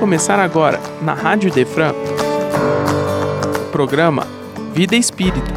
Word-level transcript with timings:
começar 0.00 0.38
agora, 0.38 0.80
na 1.02 1.12
Rádio 1.12 1.52
Defran, 1.52 1.92
o 1.92 3.70
programa 3.70 4.26
Vida 4.72 4.96
Espírita 4.96 5.52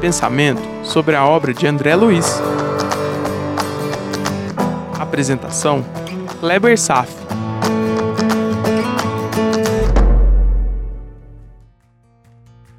Pensamento 0.00 0.62
sobre 0.84 1.16
a 1.16 1.26
obra 1.26 1.52
de 1.52 1.66
André 1.66 1.96
Luiz. 1.96 2.40
Apresentação: 4.96 5.84
Kleber 6.38 6.78
Saf. 6.78 7.12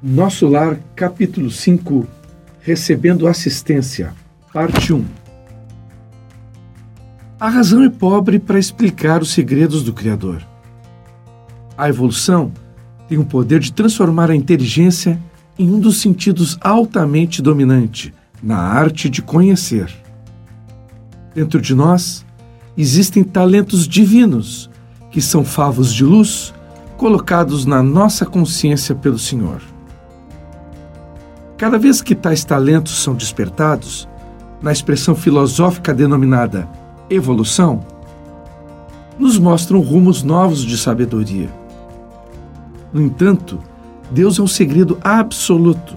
Nosso 0.02 0.48
Lar, 0.48 0.78
capítulo 0.96 1.50
5 1.50 2.08
Recebendo 2.62 3.28
Assistência, 3.28 4.14
parte 4.54 4.94
1 4.94 5.04
A 7.38 7.50
razão 7.50 7.84
é 7.84 7.90
pobre 7.90 8.38
para 8.38 8.58
explicar 8.58 9.20
os 9.20 9.32
segredos 9.32 9.82
do 9.82 9.92
Criador. 9.92 10.49
A 11.80 11.88
evolução 11.88 12.52
tem 13.08 13.16
o 13.16 13.24
poder 13.24 13.58
de 13.58 13.72
transformar 13.72 14.30
a 14.30 14.36
inteligência 14.36 15.18
em 15.58 15.70
um 15.70 15.80
dos 15.80 15.98
sentidos 15.98 16.58
altamente 16.60 17.40
dominante 17.40 18.12
na 18.42 18.58
arte 18.58 19.08
de 19.08 19.22
conhecer. 19.22 19.90
Dentro 21.34 21.58
de 21.58 21.74
nós 21.74 22.22
existem 22.76 23.24
talentos 23.24 23.88
divinos 23.88 24.68
que 25.10 25.22
são 25.22 25.42
favos 25.42 25.90
de 25.94 26.04
luz 26.04 26.52
colocados 26.98 27.64
na 27.64 27.82
nossa 27.82 28.26
consciência 28.26 28.94
pelo 28.94 29.18
Senhor. 29.18 29.62
Cada 31.56 31.78
vez 31.78 32.02
que 32.02 32.14
tais 32.14 32.44
talentos 32.44 33.02
são 33.02 33.14
despertados, 33.14 34.06
na 34.60 34.70
expressão 34.70 35.14
filosófica 35.14 35.94
denominada 35.94 36.68
evolução, 37.08 37.80
nos 39.18 39.38
mostram 39.38 39.80
rumos 39.80 40.22
novos 40.22 40.60
de 40.62 40.76
sabedoria. 40.76 41.59
No 42.92 43.00
entanto, 43.00 43.58
Deus 44.10 44.38
é 44.38 44.42
um 44.42 44.46
segredo 44.46 44.98
absoluto. 45.02 45.94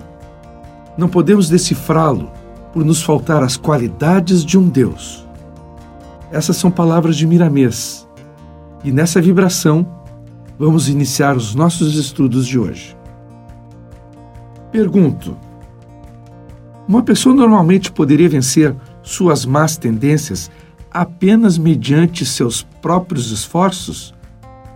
Não 0.98 1.10
podemos 1.10 1.50
decifrá-lo 1.50 2.32
por 2.72 2.86
nos 2.86 3.02
faltar 3.02 3.42
as 3.44 3.58
qualidades 3.58 4.46
de 4.46 4.58
um 4.58 4.70
Deus. 4.70 5.28
Essas 6.32 6.58
são 6.58 6.72
palavras 6.72 7.16
de 7.16 7.28
Miramês. 7.28 8.08
E 8.84 8.92
nessa 8.92 9.22
vibração, 9.22 9.88
vamos 10.58 10.90
iniciar 10.90 11.36
os 11.36 11.56
nossos 11.56 11.96
estudos 11.96 12.48
de 12.48 12.60
hoje. 12.60 12.96
Pergunto: 14.72 15.38
uma 16.88 17.02
pessoa 17.02 17.34
normalmente 17.34 17.92
poderia 17.92 18.28
vencer 18.28 18.76
suas 19.02 19.46
más 19.46 19.78
tendências 19.78 20.52
apenas 20.92 21.58
mediante 21.58 22.26
seus 22.26 22.64
próprios 22.82 23.32
esforços? 23.32 24.14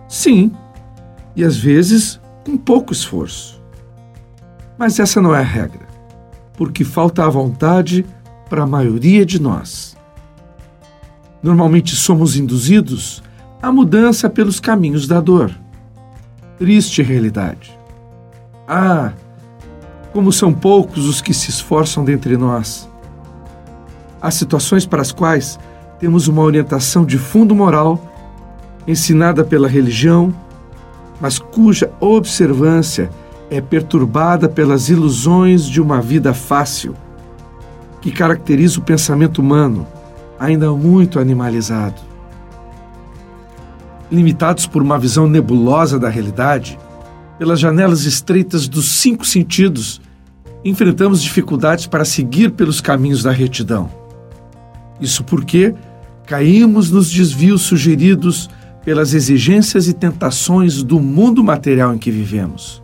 Sim, 0.08 0.52
e 1.38 1.44
às 1.44 1.56
vezes 1.56 2.20
com 2.44 2.56
pouco 2.56 2.92
esforço. 2.92 3.62
Mas 4.76 4.98
essa 4.98 5.22
não 5.22 5.32
é 5.32 5.38
a 5.38 5.42
regra, 5.42 5.86
porque 6.56 6.82
falta 6.82 7.24
a 7.24 7.28
vontade 7.28 8.04
para 8.50 8.64
a 8.64 8.66
maioria 8.66 9.24
de 9.24 9.40
nós. 9.40 9.96
Normalmente 11.40 11.94
somos 11.94 12.36
induzidos 12.36 13.22
à 13.62 13.70
mudança 13.70 14.28
pelos 14.28 14.58
caminhos 14.58 15.06
da 15.06 15.20
dor. 15.20 15.54
Triste 16.58 17.02
realidade. 17.04 17.78
Ah, 18.66 19.12
como 20.12 20.32
são 20.32 20.52
poucos 20.52 21.06
os 21.06 21.20
que 21.20 21.32
se 21.32 21.50
esforçam 21.50 22.04
dentre 22.04 22.36
nós. 22.36 22.90
Há 24.20 24.32
situações 24.32 24.84
para 24.84 25.02
as 25.02 25.12
quais 25.12 25.56
temos 26.00 26.26
uma 26.26 26.42
orientação 26.42 27.04
de 27.04 27.16
fundo 27.16 27.54
moral, 27.54 28.12
ensinada 28.88 29.44
pela 29.44 29.68
religião, 29.68 30.34
mas 31.20 31.38
cuja 31.38 31.90
observância 32.00 33.10
é 33.50 33.60
perturbada 33.60 34.48
pelas 34.48 34.88
ilusões 34.88 35.64
de 35.66 35.80
uma 35.80 36.00
vida 36.00 36.34
fácil, 36.34 36.94
que 38.00 38.12
caracteriza 38.12 38.78
o 38.78 38.82
pensamento 38.82 39.38
humano, 39.38 39.86
ainda 40.38 40.70
muito 40.72 41.18
animalizado. 41.18 42.00
Limitados 44.10 44.66
por 44.66 44.82
uma 44.82 44.98
visão 44.98 45.26
nebulosa 45.28 45.98
da 45.98 46.08
realidade, 46.08 46.78
pelas 47.38 47.60
janelas 47.60 48.04
estreitas 48.04 48.68
dos 48.68 48.92
cinco 48.92 49.26
sentidos, 49.26 50.00
enfrentamos 50.64 51.22
dificuldades 51.22 51.86
para 51.86 52.04
seguir 52.04 52.50
pelos 52.50 52.80
caminhos 52.80 53.22
da 53.22 53.30
retidão. 53.30 53.90
Isso 55.00 55.22
porque 55.24 55.74
caímos 56.26 56.90
nos 56.90 57.10
desvios 57.10 57.62
sugeridos 57.62 58.50
pelas 58.88 59.12
exigências 59.12 59.86
e 59.86 59.92
tentações 59.92 60.82
do 60.82 60.98
mundo 60.98 61.44
material 61.44 61.94
em 61.94 61.98
que 61.98 62.10
vivemos. 62.10 62.82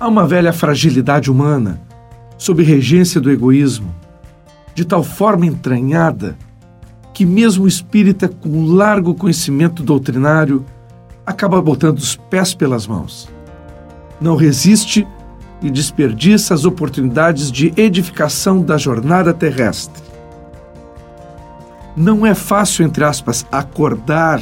Há 0.00 0.08
uma 0.08 0.26
velha 0.26 0.50
fragilidade 0.50 1.30
humana, 1.30 1.78
sob 2.38 2.62
regência 2.62 3.20
do 3.20 3.30
egoísmo, 3.30 3.94
de 4.74 4.86
tal 4.86 5.04
forma 5.04 5.44
entranhada 5.44 6.38
que, 7.12 7.26
mesmo 7.26 7.64
o 7.64 7.68
espírita 7.68 8.28
com 8.28 8.64
largo 8.64 9.14
conhecimento 9.14 9.82
doutrinário, 9.82 10.64
acaba 11.26 11.60
botando 11.60 11.98
os 11.98 12.16
pés 12.16 12.54
pelas 12.54 12.86
mãos. 12.86 13.28
Não 14.18 14.36
resiste 14.36 15.06
e 15.60 15.70
desperdiça 15.70 16.54
as 16.54 16.64
oportunidades 16.64 17.52
de 17.52 17.74
edificação 17.76 18.62
da 18.62 18.78
jornada 18.78 19.34
terrestre. 19.34 20.02
Não 21.94 22.24
é 22.24 22.34
fácil, 22.34 22.86
entre 22.86 23.04
aspas, 23.04 23.44
acordar 23.52 24.40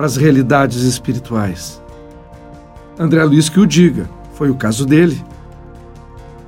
para 0.00 0.06
as 0.06 0.16
realidades 0.16 0.80
espirituais. 0.84 1.78
André 2.98 3.22
Luiz 3.22 3.50
que 3.50 3.60
o 3.60 3.66
diga, 3.66 4.08
foi 4.32 4.48
o 4.48 4.54
caso 4.54 4.86
dele. 4.86 5.22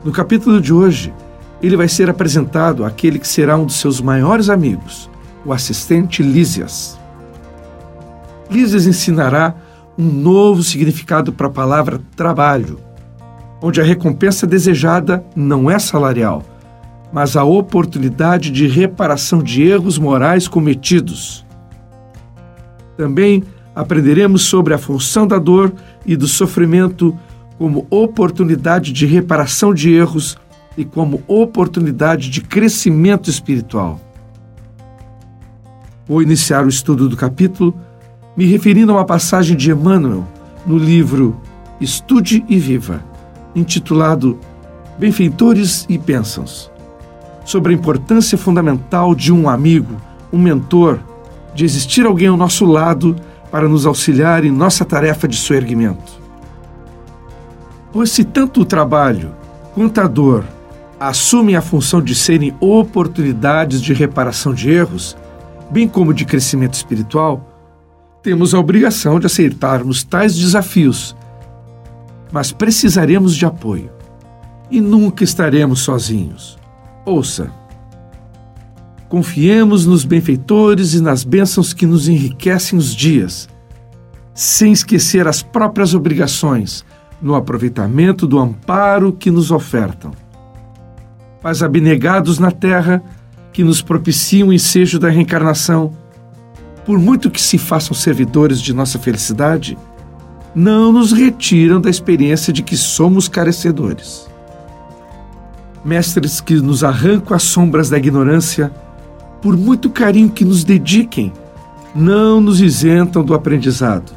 No 0.03 0.11
capítulo 0.11 0.59
de 0.59 0.73
hoje, 0.73 1.13
ele 1.63 1.77
vai 1.77 1.87
ser 1.87 2.09
apresentado 2.09 2.83
àquele 2.83 3.19
que 3.19 3.29
será 3.29 3.59
um 3.59 3.67
dos 3.67 3.75
seus 3.75 4.01
maiores 4.01 4.49
amigos, 4.49 5.11
o 5.45 5.53
assistente 5.53 6.23
Lísias. 6.23 6.99
Lísias 8.51 8.87
ensinará 8.87 9.55
um 9.99 10.11
novo 10.11 10.63
significado 10.63 11.31
para 11.31 11.49
a 11.49 11.51
palavra 11.51 12.01
trabalho, 12.17 12.81
onde 13.61 13.83
a 13.83 13.85
recompensa 13.85 14.47
desejada 14.47 15.23
não 15.37 15.71
é 15.71 15.79
salarial, 15.79 16.43
mas 17.13 17.37
a 17.37 17.45
oportunidade 17.45 18.51
de 18.51 18.67
reparação 18.67 19.43
de 19.43 19.63
erros 19.63 19.99
morais 19.99 20.49
cometidos. 20.49 21.45
Também 22.97 23.43
aprenderemos 23.75 24.43
sobre 24.43 24.75
a 24.75 24.79
função 24.79 25.27
da 25.27 25.39
dor 25.39 25.73
e 26.05 26.17
do 26.17 26.27
sofrimento 26.27 27.17
como 27.59 27.87
oportunidade 27.91 28.93
de 28.93 29.07
reparação 29.07 29.73
de 29.73 29.93
erros 29.93 30.37
e 30.77 30.85
como 30.85 31.23
oportunidade 31.27 32.29
de 32.29 32.41
crescimento 32.41 33.31
espiritual. 33.31 34.01
Vou 36.07 36.21
iniciar 36.21 36.65
o 36.65 36.69
estudo 36.69 37.09
do 37.09 37.17
capítulo 37.17 37.75
me 38.37 38.47
referindo 38.47 38.93
a 38.93 38.97
uma 38.97 39.05
passagem 39.05 39.57
de 39.57 39.71
Emmanuel 39.71 40.27
no 40.67 40.77
livro 40.77 41.41
Estude 41.81 42.45
e 42.49 42.59
Viva, 42.59 43.03
intitulado 43.55 44.39
Benfeitores 44.99 45.87
e 45.89 45.99
Bênçãos, 45.99 46.71
sobre 47.45 47.73
a 47.73 47.77
importância 47.77 48.39
fundamental 48.39 49.15
de 49.15 49.33
um 49.33 49.49
amigo, 49.49 49.97
um 50.33 50.39
mentor, 50.39 50.99
de 51.55 51.65
existir 51.65 52.07
alguém 52.07 52.29
ao 52.29 52.37
nosso 52.37 52.65
lado 52.65 53.17
para 53.51 53.69
nos 53.69 53.85
auxiliar 53.85 54.45
em 54.45 54.51
nossa 54.51 54.85
tarefa 54.85 55.29
de 55.29 55.37
soerguimento. 55.37 56.21
Pois 57.93 58.11
se 58.11 58.25
tanto 58.25 58.63
o 58.63 58.65
trabalho 58.65 59.35
quanto 59.75 60.01
a 60.01 60.07
dor 60.07 60.45
assumem 60.99 61.57
a 61.57 61.61
função 61.61 62.01
de 62.01 62.15
serem 62.15 62.55
oportunidades 62.61 63.83
de 63.83 63.93
reparação 63.93 64.55
de 64.55 64.71
erros, 64.71 65.17
bem 65.71 65.89
como 65.89 66.15
de 66.15 66.25
crescimento 66.25 66.75
espiritual, 66.75 67.49
temos 68.23 68.55
a 68.55 68.59
obrigação 68.59 69.19
de 69.19 69.27
aceitarmos 69.27 70.05
tais 70.05 70.37
desafios, 70.37 71.17
mas 72.31 72.53
precisaremos 72.53 73.35
de 73.35 73.45
apoio 73.45 73.91
e 74.71 74.81
nunca 74.81 75.25
estaremos 75.25 75.81
sozinhos. 75.81 76.57
Ouça. 77.05 77.62
Confiemos 79.13 79.85
nos 79.85 80.07
benfeitores 80.07 80.95
e 80.95 81.03
nas 81.03 81.23
bênçãos 81.23 81.75
que 81.75 81.85
nos 81.85 82.09
enriquecem 82.09 82.79
os 82.79 82.97
dias, 82.97 83.47
sem 84.33 84.73
esquecer 84.73 85.29
as 85.29 85.43
próprias 85.43 85.93
obrigações 85.93 86.83
no 87.21 87.35
aproveitamento 87.35 88.27
do 88.27 88.39
amparo 88.39 89.13
que 89.13 89.31
nos 89.31 89.51
ofertam. 89.51 90.13
Mas 91.43 91.63
abnegados 91.63 92.39
na 92.39 92.51
terra, 92.51 93.03
que 93.53 93.63
nos 93.63 93.83
propiciam 93.83 94.49
o 94.49 94.53
ensejo 94.55 94.99
da 94.99 95.11
reencarnação, 95.11 95.93
por 96.87 96.99
muito 96.99 97.31
que 97.31 97.43
se 97.43 97.59
façam 97.59 97.95
servidores 97.95 98.63
de 98.63 98.73
nossa 98.73 98.99
felicidade, 98.99 99.77
não 100.55 100.91
nos 100.91 101.13
retiram 101.13 101.83
da 101.83 101.91
experiência 101.91 102.51
de 102.51 102.63
que 102.63 102.79
somos 102.79 103.29
carecedores. 103.29 104.27
Mestres 105.85 106.41
que 106.41 106.55
nos 106.55 106.83
arrancam 106.83 107.37
as 107.37 107.43
sombras 107.43 107.91
da 107.91 107.99
ignorância, 107.99 108.73
por 109.43 109.57
muito 109.57 109.91
carinho 109.91 110.31
que 110.31 110.45
nos 110.45 110.63
dediquem, 110.63 111.33
não 111.95 112.41
nos 112.41 112.61
isentam 112.61 113.25
do 113.25 113.35
aprendizado. 113.35 114.13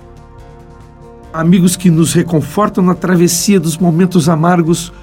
amigos 1.33 1.75
que 1.75 1.91
nos 1.91 2.13
reconfortam 2.13 2.81
na 2.81 2.95
travessia 2.95 3.59
dos 3.59 3.77
momentos 3.77 4.29
amargos, 4.29 4.93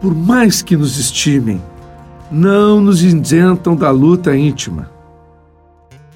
por 0.00 0.14
mais 0.14 0.62
que 0.62 0.74
nos 0.74 0.98
estimem, 0.98 1.60
não 2.30 2.80
nos 2.80 3.02
isentam 3.02 3.76
da 3.76 3.90
luta 3.90 4.34
íntima. 4.34 4.90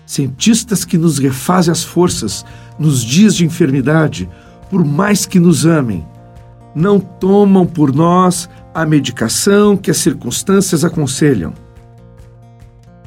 Cientistas 0.07 0.83
que 0.83 0.97
nos 0.97 1.19
refazem 1.19 1.71
as 1.71 1.85
forças 1.85 2.43
nos 2.79 3.03
dias 3.03 3.35
de 3.35 3.45
enfermidade, 3.45 4.27
por 4.71 4.83
mais 4.83 5.27
que 5.27 5.39
nos 5.39 5.67
amem, 5.67 6.07
não 6.75 6.99
tomam 6.99 7.67
por 7.67 7.95
nós 7.95 8.49
a 8.75 8.87
medicação 8.87 9.77
que 9.77 9.91
as 9.91 9.99
circunstâncias 9.99 10.85
aconselham. 10.85 11.66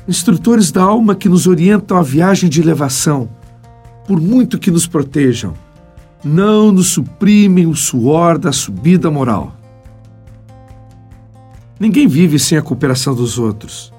Instrutores 0.09 0.71
da 0.71 0.81
alma 0.81 1.13
que 1.13 1.29
nos 1.29 1.45
orientam 1.45 1.95
à 1.95 2.01
viagem 2.01 2.49
de 2.49 2.59
elevação, 2.59 3.29
por 4.07 4.19
muito 4.19 4.57
que 4.57 4.71
nos 4.71 4.87
protejam, 4.87 5.53
não 6.23 6.71
nos 6.71 6.87
suprimem 6.87 7.67
o 7.67 7.75
suor 7.75 8.39
da 8.39 8.51
subida 8.51 9.11
moral. 9.11 9.55
Ninguém 11.79 12.07
vive 12.07 12.39
sem 12.39 12.57
a 12.57 12.61
cooperação 12.63 13.13
dos 13.13 13.37
outros. 13.37 13.93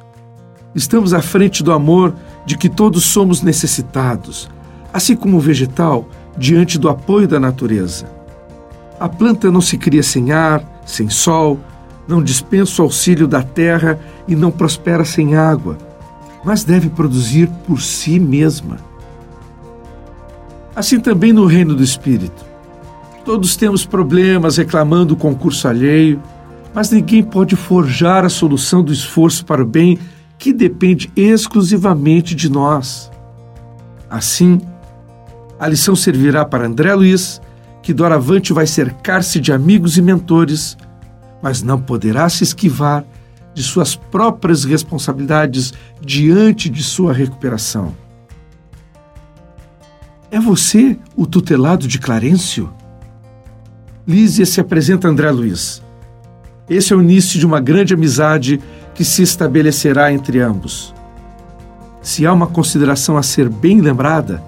Estamos 0.74 1.14
à 1.14 1.22
frente 1.22 1.62
do 1.62 1.70
amor 1.70 2.12
de 2.44 2.58
que 2.58 2.68
todos 2.68 3.04
somos 3.04 3.40
necessitados, 3.40 4.50
assim 4.92 5.14
como 5.14 5.36
o 5.36 5.40
vegetal 5.40 6.08
diante 6.36 6.76
do 6.76 6.88
apoio 6.88 7.28
da 7.28 7.38
natureza. 7.38 8.10
A 8.98 9.08
planta 9.08 9.48
não 9.48 9.60
se 9.60 9.78
cria 9.78 10.02
sem 10.02 10.32
ar, 10.32 10.82
sem 10.84 11.08
sol, 11.08 11.60
não 12.08 12.20
dispensa 12.20 12.82
o 12.82 12.86
auxílio 12.86 13.28
da 13.28 13.44
terra 13.44 13.96
e 14.26 14.34
não 14.34 14.50
prospera 14.50 15.04
sem 15.04 15.36
água, 15.36 15.78
mas 16.44 16.64
deve 16.64 16.88
produzir 16.88 17.48
por 17.66 17.80
si 17.80 18.18
mesma. 18.18 18.78
Assim 20.74 21.00
também 21.00 21.32
no 21.32 21.46
reino 21.46 21.74
do 21.74 21.82
Espírito. 21.82 22.44
Todos 23.24 23.56
temos 23.56 23.84
problemas 23.84 24.56
reclamando 24.56 25.14
o 25.14 25.16
concurso 25.16 25.68
alheio, 25.68 26.22
mas 26.74 26.90
ninguém 26.90 27.22
pode 27.22 27.56
forjar 27.56 28.24
a 28.24 28.28
solução 28.28 28.82
do 28.82 28.92
esforço 28.92 29.44
para 29.44 29.62
o 29.62 29.66
bem 29.66 29.98
que 30.38 30.52
depende 30.52 31.12
exclusivamente 31.14 32.34
de 32.34 32.50
nós. 32.50 33.10
Assim, 34.08 34.60
a 35.58 35.68
lição 35.68 35.94
servirá 35.94 36.44
para 36.44 36.66
André 36.66 36.94
Luiz, 36.94 37.40
que 37.82 37.92
doravante 37.92 38.52
vai 38.52 38.66
cercar-se 38.66 39.38
de 39.38 39.52
amigos 39.52 39.98
e 39.98 40.02
mentores, 40.02 40.76
mas 41.42 41.62
não 41.62 41.80
poderá 41.80 42.28
se 42.28 42.42
esquivar 42.42 43.04
de 43.54 43.62
suas 43.62 43.96
próprias 43.96 44.64
responsabilidades 44.64 45.72
diante 46.00 46.68
de 46.68 46.82
sua 46.82 47.12
recuperação. 47.12 47.94
É 50.30 50.38
você 50.38 50.96
o 51.16 51.26
tutelado 51.26 51.88
de 51.88 51.98
Clarencio? 51.98 52.72
Lísia 54.06 54.46
se 54.46 54.60
apresenta 54.60 55.08
a 55.08 55.10
André 55.10 55.30
Luiz. 55.30 55.82
Esse 56.68 56.92
é 56.92 56.96
o 56.96 57.02
início 57.02 57.38
de 57.38 57.44
uma 57.44 57.60
grande 57.60 57.94
amizade 57.94 58.60
que 58.94 59.04
se 59.04 59.22
estabelecerá 59.22 60.12
entre 60.12 60.40
ambos. 60.40 60.94
Se 62.00 62.24
há 62.24 62.32
uma 62.32 62.46
consideração 62.46 63.16
a 63.16 63.22
ser 63.22 63.48
bem 63.48 63.80
lembrada, 63.80 64.42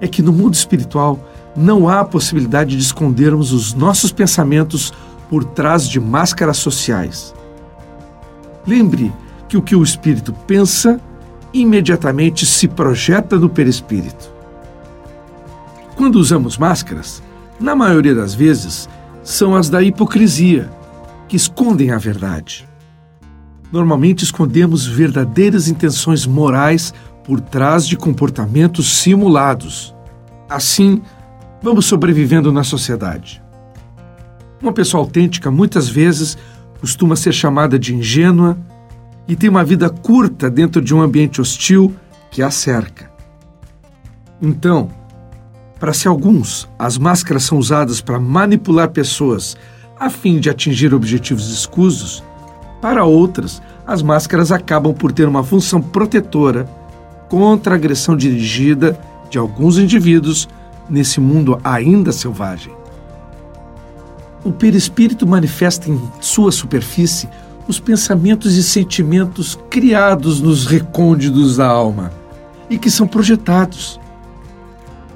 é 0.00 0.06
que 0.06 0.22
no 0.22 0.32
mundo 0.32 0.54
espiritual 0.54 1.18
não 1.56 1.88
há 1.88 2.04
possibilidade 2.04 2.76
de 2.76 2.82
escondermos 2.82 3.52
os 3.52 3.74
nossos 3.74 4.12
pensamentos 4.12 4.92
por 5.28 5.44
trás 5.44 5.88
de 5.88 5.98
máscaras 5.98 6.58
sociais. 6.58 7.34
Lembre 8.66 9.12
que 9.48 9.56
o 9.56 9.62
que 9.62 9.76
o 9.76 9.82
espírito 9.82 10.32
pensa 10.46 11.00
imediatamente 11.52 12.44
se 12.44 12.66
projeta 12.66 13.38
no 13.38 13.48
perispírito. 13.48 14.32
Quando 15.94 16.16
usamos 16.16 16.58
máscaras, 16.58 17.22
na 17.60 17.76
maioria 17.76 18.14
das 18.14 18.34
vezes, 18.34 18.88
são 19.22 19.54
as 19.54 19.70
da 19.70 19.82
hipocrisia, 19.82 20.70
que 21.28 21.36
escondem 21.36 21.92
a 21.92 21.98
verdade. 21.98 22.68
Normalmente 23.70 24.24
escondemos 24.24 24.86
verdadeiras 24.86 25.68
intenções 25.68 26.26
morais 26.26 26.92
por 27.24 27.40
trás 27.40 27.86
de 27.86 27.96
comportamentos 27.96 28.98
simulados. 28.98 29.94
Assim, 30.48 31.00
vamos 31.62 31.86
sobrevivendo 31.86 32.52
na 32.52 32.62
sociedade. 32.62 33.42
Uma 34.60 34.72
pessoa 34.72 35.02
autêntica 35.02 35.50
muitas 35.50 35.88
vezes 35.88 36.36
costuma 36.80 37.16
ser 37.16 37.32
chamada 37.32 37.78
de 37.78 37.94
ingênua 37.94 38.58
e 39.26 39.34
tem 39.34 39.48
uma 39.48 39.64
vida 39.64 39.88
curta 39.88 40.50
dentro 40.50 40.82
de 40.82 40.94
um 40.94 41.00
ambiente 41.00 41.40
hostil 41.40 41.94
que 42.30 42.42
a 42.42 42.50
cerca. 42.50 43.10
Então, 44.40 44.90
para 45.78 45.92
se 45.92 46.08
alguns 46.08 46.68
as 46.78 46.98
máscaras 46.98 47.44
são 47.44 47.58
usadas 47.58 48.00
para 48.00 48.20
manipular 48.20 48.90
pessoas 48.90 49.56
a 49.98 50.10
fim 50.10 50.38
de 50.38 50.50
atingir 50.50 50.92
objetivos 50.92 51.50
escusos, 51.50 52.22
para 52.80 53.04
outras, 53.04 53.62
as 53.86 54.02
máscaras 54.02 54.52
acabam 54.52 54.92
por 54.92 55.12
ter 55.12 55.26
uma 55.26 55.42
função 55.42 55.80
protetora 55.80 56.68
contra 57.28 57.74
a 57.74 57.76
agressão 57.76 58.16
dirigida 58.16 58.98
de 59.30 59.38
alguns 59.38 59.78
indivíduos 59.78 60.48
nesse 60.88 61.20
mundo 61.20 61.58
ainda 61.64 62.12
selvagem. 62.12 62.72
O 64.44 64.52
perispírito 64.52 65.26
manifesta 65.26 65.90
em 65.90 65.98
sua 66.20 66.52
superfície 66.52 67.28
os 67.66 67.80
pensamentos 67.80 68.54
e 68.56 68.62
sentimentos 68.62 69.58
criados 69.70 70.40
nos 70.40 70.66
recônditos 70.66 71.56
da 71.56 71.66
alma 71.66 72.12
e 72.68 72.76
que 72.76 72.90
são 72.90 73.06
projetados. 73.06 73.98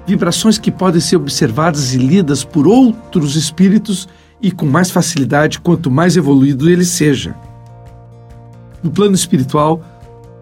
Vibrações 0.06 0.56
que 0.56 0.70
podem 0.70 1.00
ser 1.00 1.16
observadas 1.16 1.92
e 1.92 1.98
lidas 1.98 2.42
por 2.42 2.66
outros 2.66 3.36
espíritos 3.36 4.08
e 4.40 4.50
com 4.50 4.64
mais 4.64 4.90
facilidade 4.90 5.60
quanto 5.60 5.90
mais 5.90 6.16
evoluído 6.16 6.70
ele 6.70 6.84
seja. 6.84 7.36
No 8.82 8.90
plano 8.90 9.14
espiritual, 9.14 9.82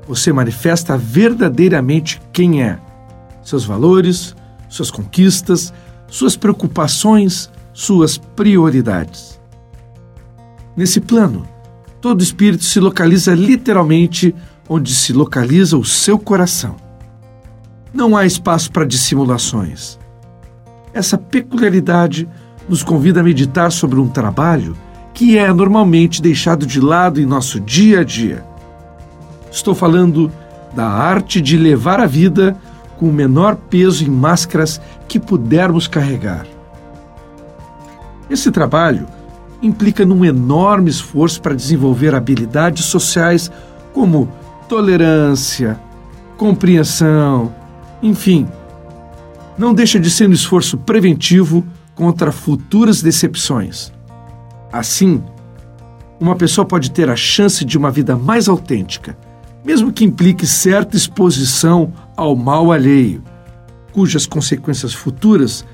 você 0.06 0.32
manifesta 0.32 0.96
verdadeiramente 0.96 2.20
quem 2.32 2.62
é, 2.62 2.78
seus 3.42 3.64
valores, 3.64 4.36
suas 4.68 4.90
conquistas, 4.92 5.72
suas 6.06 6.36
preocupações, 6.36 7.50
suas 7.76 8.16
prioridades. 8.16 9.38
Nesse 10.74 10.98
plano, 10.98 11.46
todo 12.00 12.22
espírito 12.22 12.64
se 12.64 12.80
localiza 12.80 13.34
literalmente 13.34 14.34
onde 14.66 14.94
se 14.94 15.12
localiza 15.12 15.76
o 15.76 15.84
seu 15.84 16.18
coração. 16.18 16.76
Não 17.92 18.16
há 18.16 18.24
espaço 18.24 18.72
para 18.72 18.86
dissimulações. 18.86 19.98
Essa 20.94 21.18
peculiaridade 21.18 22.26
nos 22.66 22.82
convida 22.82 23.20
a 23.20 23.22
meditar 23.22 23.70
sobre 23.70 24.00
um 24.00 24.08
trabalho 24.08 24.74
que 25.12 25.36
é 25.36 25.52
normalmente 25.52 26.22
deixado 26.22 26.64
de 26.64 26.80
lado 26.80 27.20
em 27.20 27.26
nosso 27.26 27.60
dia 27.60 28.00
a 28.00 28.04
dia. 28.04 28.42
Estou 29.52 29.74
falando 29.74 30.32
da 30.74 30.88
arte 30.88 31.42
de 31.42 31.58
levar 31.58 32.00
a 32.00 32.06
vida 32.06 32.56
com 32.96 33.10
o 33.10 33.12
menor 33.12 33.54
peso 33.54 34.02
em 34.02 34.08
máscaras 34.08 34.80
que 35.06 35.20
pudermos 35.20 35.86
carregar. 35.86 36.55
Esse 38.28 38.50
trabalho 38.50 39.06
implica 39.62 40.04
num 40.04 40.24
enorme 40.24 40.90
esforço 40.90 41.40
para 41.40 41.54
desenvolver 41.54 42.14
habilidades 42.14 42.84
sociais 42.84 43.50
como 43.92 44.30
tolerância, 44.68 45.78
compreensão, 46.36 47.54
enfim. 48.02 48.46
Não 49.56 49.72
deixa 49.72 49.98
de 49.98 50.10
ser 50.10 50.28
um 50.28 50.32
esforço 50.32 50.76
preventivo 50.76 51.64
contra 51.94 52.30
futuras 52.30 53.00
decepções. 53.00 53.92
Assim, 54.70 55.22
uma 56.20 56.36
pessoa 56.36 56.64
pode 56.64 56.90
ter 56.90 57.08
a 57.08 57.16
chance 57.16 57.64
de 57.64 57.78
uma 57.78 57.90
vida 57.90 58.16
mais 58.16 58.48
autêntica, 58.48 59.16
mesmo 59.64 59.92
que 59.92 60.04
implique 60.04 60.46
certa 60.46 60.96
exposição 60.96 61.92
ao 62.16 62.36
mal 62.36 62.70
alheio, 62.70 63.22
cujas 63.92 64.26
consequências 64.26 64.92
futuras 64.92 65.64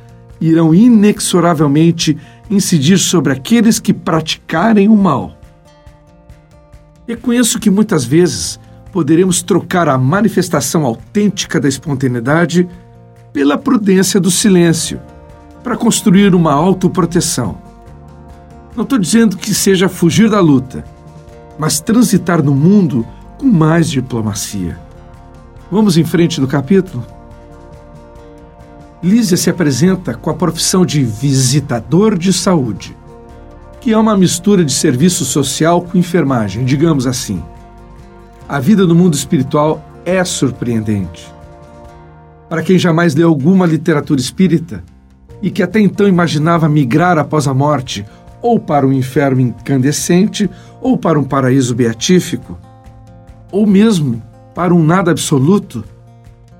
irão 0.40 0.74
inexoravelmente 0.74 2.16
incidir 2.50 2.98
sobre 2.98 3.32
aqueles 3.32 3.78
que 3.78 3.92
praticarem 3.92 4.88
o 4.88 4.96
mal. 4.96 5.36
Reconheço 7.06 7.58
que 7.58 7.70
muitas 7.70 8.04
vezes 8.04 8.58
poderemos 8.92 9.42
trocar 9.42 9.88
a 9.88 9.96
manifestação 9.98 10.84
autêntica 10.84 11.58
da 11.58 11.68
espontaneidade 11.68 12.68
pela 13.32 13.56
prudência 13.56 14.20
do 14.20 14.30
silêncio 14.30 15.00
para 15.64 15.76
construir 15.76 16.34
uma 16.34 16.52
autoproteção. 16.52 17.56
Não 18.76 18.84
estou 18.84 18.98
dizendo 18.98 19.36
que 19.36 19.54
seja 19.54 19.88
fugir 19.88 20.30
da 20.30 20.40
luta, 20.40 20.84
mas 21.58 21.80
transitar 21.80 22.42
no 22.42 22.54
mundo 22.54 23.06
com 23.38 23.46
mais 23.46 23.90
diplomacia. 23.90 24.78
Vamos 25.70 25.96
em 25.96 26.04
frente 26.04 26.40
do 26.40 26.46
capítulo? 26.46 27.04
Lísia 29.02 29.36
se 29.36 29.50
apresenta 29.50 30.14
com 30.14 30.30
a 30.30 30.34
profissão 30.34 30.86
de 30.86 31.02
visitador 31.02 32.16
de 32.16 32.32
saúde, 32.32 32.96
que 33.80 33.92
é 33.92 33.98
uma 33.98 34.16
mistura 34.16 34.64
de 34.64 34.72
serviço 34.72 35.24
social 35.24 35.82
com 35.82 35.98
enfermagem, 35.98 36.64
digamos 36.64 37.04
assim. 37.04 37.42
A 38.48 38.60
vida 38.60 38.86
no 38.86 38.94
mundo 38.94 39.14
espiritual 39.14 39.84
é 40.04 40.22
surpreendente. 40.24 41.28
Para 42.48 42.62
quem 42.62 42.78
jamais 42.78 43.12
leu 43.16 43.28
alguma 43.28 43.66
literatura 43.66 44.20
espírita, 44.20 44.84
e 45.42 45.50
que 45.50 45.64
até 45.64 45.80
então 45.80 46.06
imaginava 46.06 46.68
migrar 46.68 47.18
após 47.18 47.48
a 47.48 47.54
morte, 47.54 48.06
ou 48.40 48.60
para 48.60 48.86
um 48.86 48.92
inferno 48.92 49.40
incandescente, 49.40 50.48
ou 50.80 50.96
para 50.96 51.18
um 51.18 51.24
paraíso 51.24 51.74
beatífico, 51.74 52.56
ou 53.50 53.66
mesmo 53.66 54.22
para 54.54 54.72
um 54.72 54.84
nada 54.84 55.10
absoluto, 55.10 55.82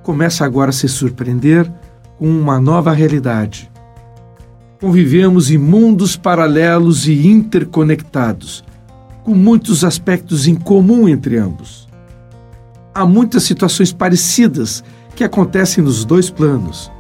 começa 0.03 0.45
agora 0.45 0.71
a 0.71 0.73
se 0.73 0.89
surpreender 0.89 1.71
com 2.23 2.29
uma 2.29 2.61
nova 2.61 2.93
realidade. 2.93 3.69
Convivemos 4.81 5.51
em 5.51 5.59
mundos 5.59 6.15
paralelos 6.17 7.09
e 7.09 7.27
interconectados, 7.27 8.63
com 9.25 9.35
muitos 9.35 9.83
aspectos 9.83 10.47
em 10.47 10.55
comum 10.55 11.09
entre 11.09 11.37
ambos. 11.37 11.89
Há 12.95 13.05
muitas 13.05 13.43
situações 13.43 13.93
parecidas 13.93 14.85
que 15.17 15.25
acontecem 15.25 15.83
nos 15.83 16.05
dois 16.05 16.31
planos. 16.31 16.93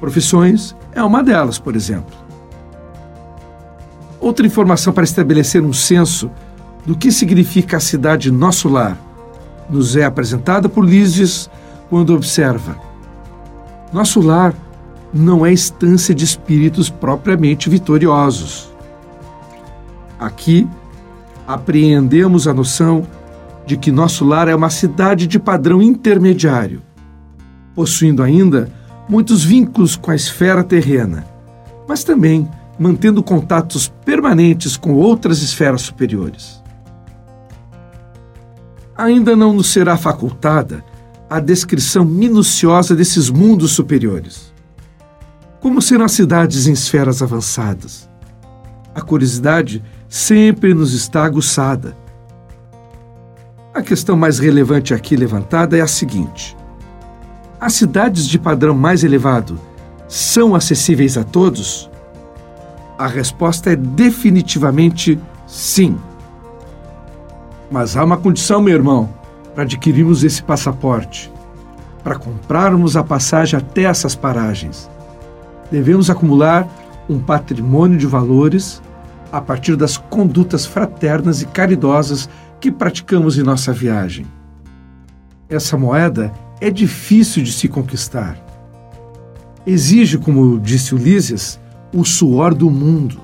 Profissões 0.00 0.74
é 0.96 1.00
uma 1.04 1.22
delas, 1.22 1.60
por 1.60 1.76
exemplo. 1.76 2.12
Outra 4.18 4.44
informação 4.44 4.92
para 4.92 5.04
estabelecer 5.04 5.62
um 5.62 5.72
senso 5.72 6.28
do 6.84 6.96
que 6.96 7.12
significa 7.12 7.76
a 7.76 7.80
cidade 7.80 8.32
nosso 8.32 8.68
lar 8.68 8.98
nos 9.70 9.94
é 9.94 10.04
apresentada 10.04 10.68
por 10.68 10.84
Lísias 10.84 11.48
quando 11.88 12.12
observa: 12.12 12.89
Nosso 13.92 14.20
lar 14.20 14.54
não 15.12 15.44
é 15.44 15.52
estância 15.52 16.14
de 16.14 16.24
espíritos 16.24 16.88
propriamente 16.88 17.68
vitoriosos. 17.68 18.70
Aqui 20.18 20.68
apreendemos 21.46 22.46
a 22.46 22.54
noção 22.54 23.06
de 23.66 23.76
que 23.76 23.90
nosso 23.90 24.24
lar 24.24 24.46
é 24.48 24.54
uma 24.54 24.70
cidade 24.70 25.26
de 25.26 25.38
padrão 25.38 25.82
intermediário, 25.82 26.82
possuindo 27.74 28.22
ainda 28.22 28.70
muitos 29.08 29.44
vínculos 29.44 29.96
com 29.96 30.10
a 30.10 30.14
esfera 30.14 30.62
terrena, 30.62 31.24
mas 31.88 32.04
também 32.04 32.48
mantendo 32.78 33.22
contatos 33.22 33.92
permanentes 34.04 34.76
com 34.76 34.94
outras 34.94 35.42
esferas 35.42 35.82
superiores. 35.82 36.62
Ainda 38.96 39.34
não 39.34 39.52
nos 39.52 39.70
será 39.72 39.96
facultada 39.96 40.84
a 41.30 41.38
descrição 41.38 42.04
minuciosa 42.04 42.96
desses 42.96 43.30
mundos 43.30 43.70
superiores. 43.70 44.52
Como 45.60 45.80
serão 45.80 46.04
as 46.04 46.12
cidades 46.12 46.66
em 46.66 46.72
esferas 46.72 47.22
avançadas? 47.22 48.10
A 48.92 49.00
curiosidade 49.00 49.80
sempre 50.08 50.74
nos 50.74 50.92
está 50.92 51.24
aguçada. 51.24 51.96
A 53.72 53.80
questão 53.80 54.16
mais 54.16 54.40
relevante 54.40 54.92
aqui 54.92 55.14
levantada 55.14 55.78
é 55.78 55.80
a 55.80 55.86
seguinte: 55.86 56.56
as 57.60 57.74
cidades 57.74 58.26
de 58.26 58.36
padrão 58.36 58.74
mais 58.74 59.04
elevado 59.04 59.56
são 60.08 60.56
acessíveis 60.56 61.16
a 61.16 61.22
todos? 61.22 61.88
A 62.98 63.06
resposta 63.06 63.70
é 63.70 63.76
definitivamente 63.76 65.16
sim. 65.46 65.96
Mas 67.70 67.96
há 67.96 68.02
uma 68.02 68.16
condição, 68.16 68.60
meu 68.60 68.74
irmão, 68.74 69.19
para 69.54 69.64
adquirirmos 69.64 70.24
esse 70.24 70.42
passaporte, 70.42 71.30
para 72.02 72.18
comprarmos 72.18 72.96
a 72.96 73.04
passagem 73.04 73.58
até 73.58 73.82
essas 73.82 74.14
paragens. 74.14 74.90
Devemos 75.70 76.10
acumular 76.10 76.68
um 77.08 77.18
patrimônio 77.18 77.98
de 77.98 78.06
valores 78.06 78.82
a 79.32 79.40
partir 79.40 79.76
das 79.76 79.96
condutas 79.96 80.66
fraternas 80.66 81.42
e 81.42 81.46
caridosas 81.46 82.28
que 82.60 82.70
praticamos 82.70 83.38
em 83.38 83.42
nossa 83.42 83.72
viagem. 83.72 84.26
Essa 85.48 85.76
moeda 85.76 86.32
é 86.60 86.70
difícil 86.70 87.42
de 87.42 87.52
se 87.52 87.68
conquistar. 87.68 88.36
Exige, 89.66 90.18
como 90.18 90.58
disse 90.60 90.94
Ulisses, 90.94 91.58
o 91.92 92.04
suor 92.04 92.54
do 92.54 92.70
mundo. 92.70 93.20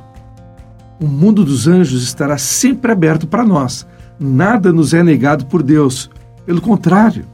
O 1.00 1.06
mundo 1.06 1.44
dos 1.44 1.68
anjos 1.68 2.02
estará 2.02 2.38
sempre 2.38 2.90
aberto 2.90 3.26
para 3.26 3.44
nós. 3.44 3.86
Nada 4.18 4.72
nos 4.72 4.94
é 4.94 5.02
negado 5.02 5.46
por 5.46 5.62
Deus. 5.62 6.10
Pelo 6.44 6.60
contrário, 6.60 7.24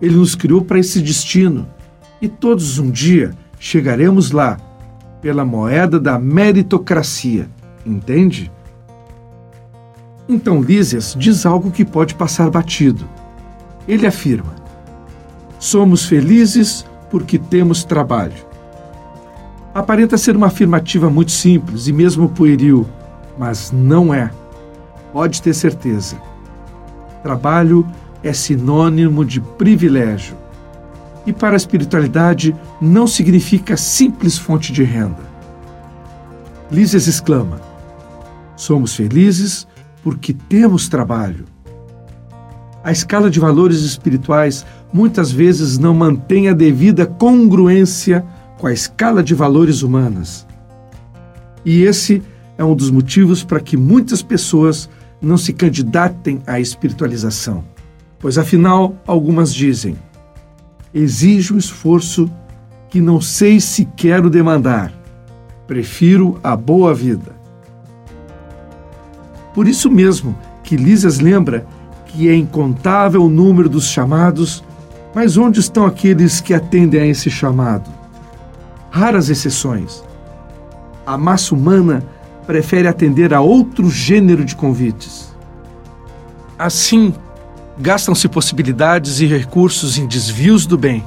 Ele 0.00 0.16
nos 0.16 0.34
criou 0.34 0.62
para 0.62 0.78
esse 0.78 1.00
destino 1.00 1.66
e 2.20 2.28
todos 2.28 2.78
um 2.78 2.90
dia 2.90 3.32
chegaremos 3.58 4.30
lá 4.30 4.58
pela 5.20 5.44
moeda 5.44 5.98
da 5.98 6.18
meritocracia. 6.18 7.48
Entende? 7.84 8.50
Então 10.28 10.60
Lísias 10.60 11.14
diz 11.18 11.46
algo 11.46 11.70
que 11.70 11.84
pode 11.84 12.14
passar 12.14 12.50
batido. 12.50 13.08
Ele 13.86 14.06
afirma: 14.06 14.54
Somos 15.58 16.04
felizes 16.04 16.84
porque 17.10 17.38
temos 17.38 17.84
trabalho. 17.84 18.44
Aparenta 19.72 20.16
ser 20.16 20.36
uma 20.36 20.48
afirmativa 20.48 21.08
muito 21.08 21.30
simples 21.30 21.86
e 21.86 21.92
mesmo 21.92 22.28
pueril, 22.28 22.86
mas 23.38 23.70
não 23.70 24.12
é. 24.12 24.30
Pode 25.16 25.40
ter 25.40 25.54
certeza. 25.54 26.20
Trabalho 27.22 27.86
é 28.22 28.34
sinônimo 28.34 29.24
de 29.24 29.40
privilégio. 29.40 30.36
E 31.24 31.32
para 31.32 31.54
a 31.54 31.56
espiritualidade 31.56 32.54
não 32.82 33.06
significa 33.06 33.78
simples 33.78 34.36
fonte 34.36 34.70
de 34.74 34.84
renda. 34.84 35.22
Lísias 36.70 37.06
exclama: 37.06 37.58
Somos 38.56 38.94
felizes 38.94 39.66
porque 40.02 40.34
temos 40.34 40.86
trabalho. 40.86 41.46
A 42.84 42.92
escala 42.92 43.30
de 43.30 43.40
valores 43.40 43.80
espirituais 43.80 44.66
muitas 44.92 45.32
vezes 45.32 45.78
não 45.78 45.94
mantém 45.94 46.50
a 46.50 46.52
devida 46.52 47.06
congruência 47.06 48.22
com 48.58 48.66
a 48.66 48.72
escala 48.74 49.22
de 49.22 49.34
valores 49.34 49.80
humanas. 49.80 50.46
E 51.64 51.84
esse 51.84 52.22
é 52.58 52.62
um 52.62 52.74
dos 52.74 52.90
motivos 52.90 53.42
para 53.42 53.60
que 53.60 53.78
muitas 53.78 54.20
pessoas 54.20 54.90
não 55.26 55.36
se 55.36 55.52
candidatem 55.52 56.40
à 56.46 56.60
espiritualização. 56.60 57.64
Pois 58.18 58.38
afinal, 58.38 58.94
algumas 59.06 59.52
dizem: 59.52 59.96
exige 60.94 61.52
um 61.52 61.58
esforço 61.58 62.30
que 62.88 63.00
não 63.00 63.20
sei 63.20 63.60
se 63.60 63.84
quero 63.96 64.30
demandar. 64.30 64.92
Prefiro 65.66 66.38
a 66.42 66.56
boa 66.56 66.94
vida. 66.94 67.34
Por 69.52 69.66
isso 69.66 69.90
mesmo 69.90 70.36
que 70.62 70.76
Lisas 70.76 71.18
lembra 71.18 71.66
que 72.06 72.28
é 72.28 72.34
incontável 72.34 73.24
o 73.24 73.28
número 73.28 73.68
dos 73.68 73.86
chamados, 73.88 74.62
mas 75.14 75.36
onde 75.36 75.60
estão 75.60 75.84
aqueles 75.84 76.40
que 76.40 76.54
atendem 76.54 77.00
a 77.00 77.06
esse 77.06 77.30
chamado? 77.30 77.90
Raras 78.90 79.28
exceções. 79.28 80.02
A 81.04 81.18
massa 81.18 81.54
humana 81.54 82.02
prefere 82.46 82.86
atender 82.86 83.34
a 83.34 83.40
outro 83.40 83.90
gênero 83.90 84.44
de 84.44 84.54
convites. 84.54 85.34
Assim, 86.58 87.12
gastam-se 87.78 88.28
possibilidades 88.28 89.20
e 89.20 89.26
recursos 89.26 89.98
em 89.98 90.06
desvios 90.06 90.64
do 90.64 90.78
bem, 90.78 91.04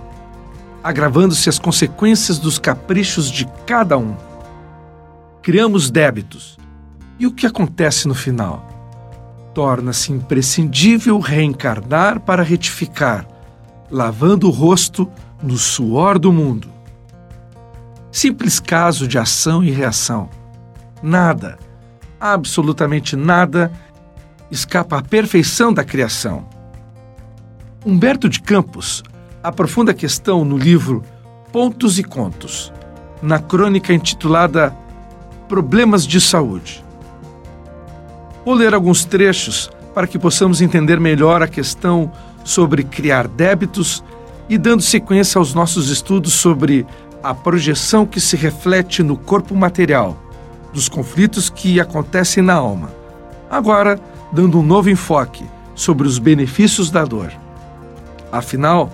agravando-se 0.83 1.49
as 1.49 1.57
consequências 1.57 2.37
dos 2.37 2.59
caprichos 2.59 3.31
de 3.31 3.47
cada 3.65 3.97
um. 3.97 4.15
Criamos 5.41 5.89
débitos. 5.89 6.57
E 7.17 7.25
o 7.25 7.31
que 7.31 7.47
acontece 7.47 8.07
no 8.07 8.15
final? 8.15 8.65
Torna-se 9.53 10.11
imprescindível 10.11 11.19
reencarnar 11.19 12.19
para 12.19 12.43
retificar, 12.43 13.27
lavando 13.89 14.47
o 14.47 14.51
rosto 14.51 15.09
no 15.41 15.57
suor 15.57 16.19
do 16.19 16.31
mundo. 16.31 16.69
Simples 18.11 18.59
caso 18.59 19.07
de 19.07 19.17
ação 19.17 19.63
e 19.63 19.71
reação. 19.71 20.29
Nada, 21.01 21.57
absolutamente 22.19 23.15
nada, 23.15 23.71
escapa 24.51 24.97
à 24.97 25.01
perfeição 25.01 25.73
da 25.73 25.83
criação. 25.83 26.47
Humberto 27.85 28.27
de 28.27 28.41
Campos 28.41 29.03
aprofunda 29.41 29.91
a 29.91 29.95
questão 29.95 30.43
no 30.43 30.57
livro 30.57 31.03
Pontos 31.51 31.97
e 31.97 32.03
Contos, 32.03 32.73
na 33.21 33.39
crônica 33.39 33.93
intitulada 33.93 34.75
Problemas 35.47 36.05
de 36.05 36.19
Saúde. 36.19 36.83
Vou 38.45 38.53
ler 38.53 38.73
alguns 38.73 39.05
trechos 39.05 39.71
para 39.93 40.07
que 40.07 40.19
possamos 40.19 40.61
entender 40.61 40.99
melhor 40.99 41.41
a 41.41 41.47
questão 41.47 42.11
sobre 42.43 42.83
criar 42.83 43.27
débitos 43.27 44.03
e 44.47 44.57
dando 44.57 44.81
sequência 44.81 45.39
aos 45.39 45.53
nossos 45.53 45.89
estudos 45.89 46.33
sobre 46.33 46.85
a 47.21 47.33
projeção 47.33 48.05
que 48.05 48.19
se 48.19 48.35
reflete 48.35 49.03
no 49.03 49.17
corpo 49.17 49.55
material, 49.55 50.17
dos 50.73 50.87
conflitos 50.87 51.49
que 51.49 51.79
acontecem 51.79 52.43
na 52.43 52.53
alma. 52.53 52.91
Agora, 53.49 53.99
dando 54.31 54.59
um 54.59 54.63
novo 54.63 54.89
enfoque 54.89 55.43
sobre 55.73 56.07
os 56.07 56.19
benefícios 56.19 56.91
da 56.91 57.03
dor. 57.03 57.31
Afinal, 58.31 58.91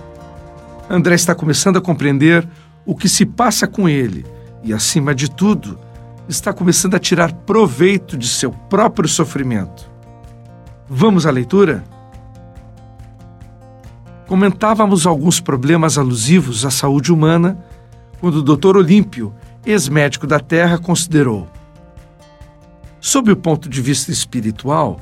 André 0.88 1.14
está 1.14 1.34
começando 1.34 1.76
a 1.76 1.80
compreender 1.80 2.46
o 2.84 2.94
que 2.94 3.08
se 3.08 3.26
passa 3.26 3.66
com 3.66 3.88
ele 3.88 4.24
e, 4.62 4.72
acima 4.72 5.14
de 5.14 5.30
tudo, 5.30 5.78
está 6.28 6.52
começando 6.52 6.94
a 6.94 6.98
tirar 6.98 7.32
proveito 7.32 8.16
de 8.16 8.28
seu 8.28 8.50
próprio 8.50 9.08
sofrimento. 9.08 9.90
Vamos 10.88 11.26
à 11.26 11.30
leitura? 11.30 11.84
Comentávamos 14.26 15.06
alguns 15.06 15.40
problemas 15.40 15.98
alusivos 15.98 16.64
à 16.64 16.70
saúde 16.70 17.12
humana 17.12 17.58
quando 18.20 18.36
o 18.36 18.42
Dr. 18.42 18.76
Olímpio 18.76 19.32
ex-médico 19.66 20.26
da 20.26 20.38
Terra, 20.38 20.78
considerou: 20.78 21.48
Sob 23.00 23.30
o 23.30 23.36
ponto 23.36 23.68
de 23.68 23.80
vista 23.80 24.10
espiritual, 24.10 25.00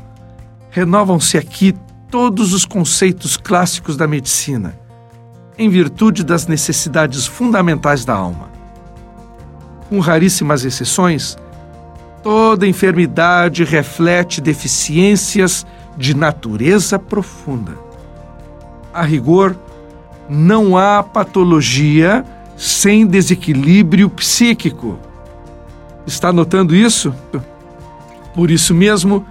renovam-se 0.71 1.39
aqui 1.39 1.75
todos 2.11 2.53
os 2.53 2.65
conceitos 2.65 3.37
clássicos 3.37 3.97
da 3.97 4.07
medicina, 4.07 4.79
em 5.57 5.69
virtude 5.69 6.25
das 6.25 6.47
necessidades 6.47 7.27
fundamentais 7.27 8.05
da 8.05 8.15
alma. 8.15 8.49
Com 9.89 10.01
raríssimas 10.01 10.65
exceções, 10.65 11.37
toda 12.23 12.67
enfermidade 12.67 13.65
reflete 13.65 14.41
deficiências 14.41 15.67
de 15.97 16.17
natureza 16.17 16.99
profunda. 16.99 17.79
A 18.93 19.03
rigor, 19.03 19.57
não 20.29 20.77
há 20.77 21.03
patologia 21.03 22.25
sem 22.57 23.07
desequilíbrio 23.07 24.09
psíquico. 24.09 24.99
Está 26.07 26.33
notando 26.33 26.75
isso? 26.75 27.15
Por 28.35 28.51
isso 28.51 28.75
mesmo, 28.75 29.25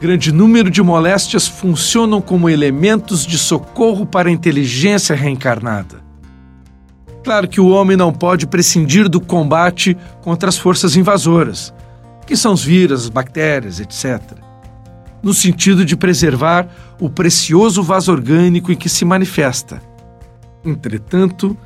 grande 0.00 0.30
número 0.30 0.70
de 0.70 0.82
moléstias 0.82 1.48
funcionam 1.48 2.20
como 2.20 2.48
elementos 2.48 3.26
de 3.26 3.38
socorro 3.38 4.04
para 4.04 4.28
a 4.28 4.32
inteligência 4.32 5.16
reencarnada. 5.16 6.00
Claro 7.24 7.48
que 7.48 7.60
o 7.60 7.68
homem 7.68 7.96
não 7.96 8.12
pode 8.12 8.46
prescindir 8.46 9.08
do 9.08 9.20
combate 9.20 9.96
contra 10.22 10.48
as 10.48 10.56
forças 10.56 10.96
invasoras, 10.96 11.72
que 12.26 12.36
são 12.36 12.52
os 12.52 12.62
vírus, 12.62 13.04
as 13.04 13.08
bactérias, 13.08 13.80
etc., 13.80 14.20
no 15.22 15.34
sentido 15.34 15.84
de 15.84 15.96
preservar 15.96 16.66
o 16.98 17.10
precioso 17.10 17.82
vaso 17.82 18.10
orgânico 18.10 18.72
em 18.72 18.76
que 18.76 18.88
se 18.88 19.04
manifesta. 19.04 19.82
Entretanto, 20.64 21.56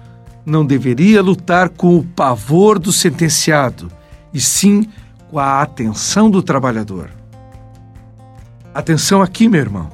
não 0.45 0.67
deveria 0.67 1.23
lutar 1.23 1.69
com 1.69 1.97
o 1.97 2.05
pavor 2.05 2.81
do 2.81 2.93
sentenciado, 2.93 3.93
e 4.33 4.41
sim 4.41 4.89
a 5.39 5.63
atenção 5.63 6.31
do 6.31 6.43
trabalhador. 6.43 7.11
Atenção 8.75 9.23
aqui, 9.23 9.49
meu 9.49 9.61
irmão. 9.61 9.89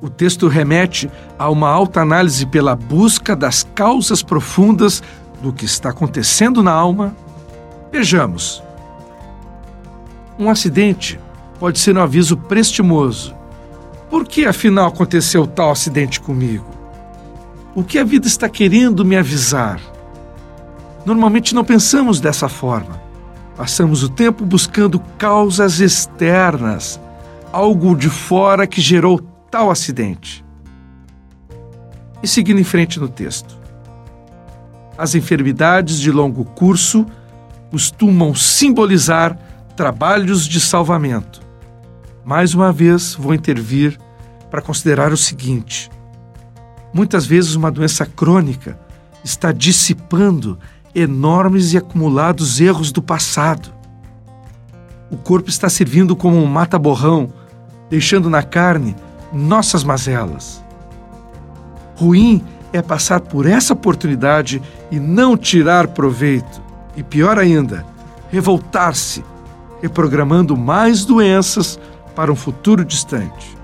O 0.00 0.10
texto 0.10 0.46
remete 0.46 1.10
a 1.38 1.48
uma 1.48 1.68
alta 1.68 2.00
análise 2.02 2.44
pela 2.44 2.76
busca 2.76 3.34
das 3.34 3.62
causas 3.74 4.22
profundas 4.22 5.02
do 5.40 5.52
que 5.52 5.64
está 5.64 5.90
acontecendo 5.90 6.62
na 6.62 6.72
alma. 6.72 7.16
Vejamos. 7.90 8.62
Um 10.38 10.50
acidente 10.50 11.18
pode 11.58 11.78
ser 11.78 11.96
um 11.96 12.02
aviso 12.02 12.36
prestimoso. 12.36 13.34
Por 14.10 14.26
que 14.26 14.44
afinal 14.44 14.88
aconteceu 14.88 15.46
tal 15.46 15.70
acidente 15.70 16.20
comigo? 16.20 16.66
O 17.74 17.82
que 17.82 17.98
a 17.98 18.04
vida 18.04 18.26
está 18.26 18.48
querendo 18.48 19.04
me 19.04 19.16
avisar? 19.16 19.80
Normalmente 21.04 21.54
não 21.54 21.64
pensamos 21.64 22.20
dessa 22.20 22.48
forma. 22.48 23.05
Passamos 23.56 24.02
o 24.02 24.08
tempo 24.08 24.44
buscando 24.44 25.00
causas 25.18 25.80
externas, 25.80 27.00
algo 27.50 27.96
de 27.96 28.10
fora 28.10 28.66
que 28.66 28.80
gerou 28.80 29.18
tal 29.50 29.70
acidente. 29.70 30.44
E 32.22 32.28
seguindo 32.28 32.60
em 32.60 32.64
frente 32.64 33.00
no 33.00 33.08
texto. 33.08 33.56
As 34.98 35.14
enfermidades 35.14 35.98
de 35.98 36.10
longo 36.10 36.44
curso 36.44 37.06
costumam 37.70 38.34
simbolizar 38.34 39.38
trabalhos 39.74 40.46
de 40.46 40.60
salvamento. 40.60 41.40
Mais 42.24 42.54
uma 42.54 42.72
vez 42.72 43.14
vou 43.14 43.34
intervir 43.34 43.98
para 44.50 44.62
considerar 44.62 45.12
o 45.12 45.16
seguinte: 45.16 45.90
Muitas 46.92 47.26
vezes, 47.26 47.54
uma 47.54 47.70
doença 47.70 48.06
crônica 48.06 48.78
está 49.22 49.52
dissipando 49.52 50.58
enormes 50.96 51.74
e 51.74 51.76
acumulados 51.76 52.58
erros 52.58 52.90
do 52.90 53.02
passado. 53.02 53.68
O 55.10 55.16
corpo 55.18 55.50
está 55.50 55.68
servindo 55.68 56.16
como 56.16 56.38
um 56.38 56.46
mata-borrão, 56.46 57.28
deixando 57.90 58.30
na 58.30 58.42
carne 58.42 58.96
nossas 59.30 59.84
mazelas. 59.84 60.64
Ruim 61.96 62.42
é 62.72 62.80
passar 62.80 63.20
por 63.20 63.44
essa 63.44 63.74
oportunidade 63.74 64.62
e 64.90 64.98
não 64.98 65.36
tirar 65.36 65.88
proveito. 65.88 66.62
E 66.96 67.02
pior 67.02 67.38
ainda, 67.38 67.84
revoltar-se, 68.30 69.22
reprogramando 69.82 70.56
mais 70.56 71.04
doenças 71.04 71.78
para 72.14 72.32
um 72.32 72.36
futuro 72.36 72.82
distante. 72.82 73.54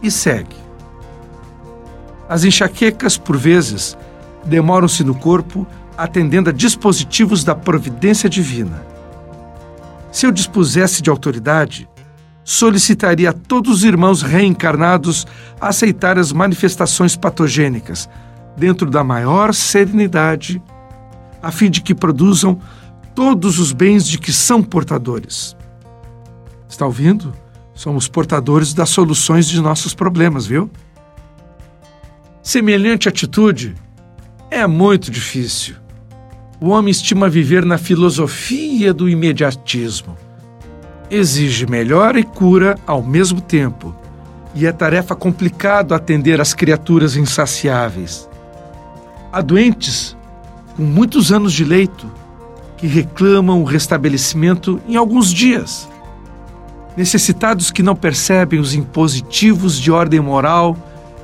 E 0.00 0.08
segue. 0.08 0.54
As 2.28 2.44
enxaquecas, 2.44 3.18
por 3.18 3.36
vezes, 3.36 3.98
demoram-se 4.44 5.02
no 5.02 5.14
corpo 5.16 5.66
atendendo 5.96 6.50
a 6.50 6.52
dispositivos 6.52 7.42
da 7.42 7.54
providência 7.54 8.28
divina. 8.28 8.84
Se 10.12 10.26
eu 10.26 10.32
dispusesse 10.32 11.02
de 11.02 11.10
autoridade, 11.10 11.88
solicitaria 12.44 13.30
a 13.30 13.32
todos 13.32 13.78
os 13.78 13.84
irmãos 13.84 14.22
reencarnados 14.22 15.26
aceitar 15.60 16.18
as 16.18 16.32
manifestações 16.32 17.16
patogênicas 17.16 18.08
dentro 18.56 18.88
da 18.88 19.02
maior 19.02 19.52
serenidade, 19.52 20.62
a 21.42 21.50
fim 21.50 21.70
de 21.70 21.82
que 21.82 21.94
produzam 21.94 22.60
todos 23.14 23.58
os 23.58 23.72
bens 23.72 24.06
de 24.06 24.18
que 24.18 24.32
são 24.32 24.62
portadores. 24.62 25.56
Está 26.68 26.86
ouvindo? 26.86 27.34
Somos 27.74 28.08
portadores 28.08 28.72
das 28.72 28.90
soluções 28.90 29.46
de 29.46 29.60
nossos 29.60 29.92
problemas, 29.92 30.46
viu? 30.46 30.70
Semelhante 32.42 33.08
atitude 33.08 33.74
é 34.50 34.66
muito 34.66 35.10
difícil. 35.10 35.85
O 36.58 36.70
homem 36.70 36.90
estima 36.90 37.28
viver 37.28 37.66
na 37.66 37.76
filosofia 37.76 38.94
do 38.94 39.10
imediatismo. 39.10 40.16
Exige 41.10 41.66
melhora 41.66 42.18
e 42.18 42.24
cura 42.24 42.78
ao 42.86 43.02
mesmo 43.02 43.42
tempo, 43.42 43.94
e 44.54 44.64
é 44.66 44.72
tarefa 44.72 45.14
complicada 45.14 45.94
atender 45.94 46.40
às 46.40 46.54
criaturas 46.54 47.14
insaciáveis. 47.14 48.26
Há 49.30 49.42
doentes 49.42 50.16
com 50.74 50.82
muitos 50.82 51.30
anos 51.30 51.52
de 51.52 51.62
leito 51.62 52.10
que 52.78 52.86
reclamam 52.86 53.60
o 53.60 53.64
restabelecimento 53.64 54.80
em 54.88 54.96
alguns 54.96 55.32
dias. 55.34 55.86
Necessitados 56.96 57.70
que 57.70 57.82
não 57.82 57.94
percebem 57.94 58.58
os 58.58 58.74
impositivos 58.74 59.78
de 59.78 59.92
ordem 59.92 60.20
moral 60.20 60.74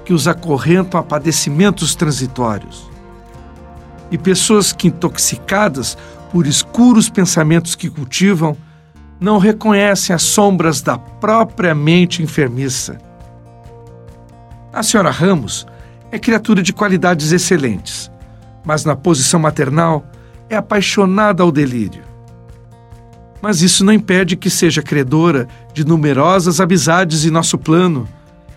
que 0.04 0.12
os 0.12 0.28
acorrentam 0.28 1.00
a 1.00 1.02
padecimentos 1.02 1.94
transitórios. 1.94 2.91
E 4.12 4.18
pessoas 4.18 4.72
que, 4.72 4.87
intoxicadas 4.87 5.98
por 6.31 6.46
escuros 6.46 7.11
pensamentos 7.11 7.75
que 7.75 7.90
cultivam, 7.90 8.57
não 9.18 9.38
reconhecem 9.38 10.14
as 10.14 10.22
sombras 10.22 10.81
da 10.81 10.96
própria 10.96 11.75
mente 11.75 12.22
enfermiça. 12.22 12.98
A 14.72 14.83
senhora 14.83 15.11
Ramos 15.11 15.66
é 16.11 16.18
criatura 16.18 16.62
de 16.62 16.72
qualidades 16.72 17.33
excelentes, 17.33 18.11
mas 18.64 18.85
na 18.85 18.94
posição 18.94 19.40
maternal 19.40 20.05
é 20.48 20.57
apaixonada 20.57 21.42
ao 21.42 21.51
delírio. 21.51 22.03
Mas 23.40 23.61
isso 23.61 23.85
não 23.85 23.92
impede 23.92 24.37
que 24.37 24.48
seja 24.48 24.83
credora 24.83 25.48
de 25.75 25.85
numerosas 25.85 26.61
amizades 26.61 27.25
em 27.25 27.31
nosso 27.31 27.59
plano 27.59 28.09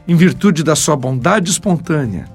em 0.08 0.16
virtude 0.16 0.64
da 0.64 0.76
sua 0.76 0.96
bondade 0.96 1.50
espontânea. 1.50 2.26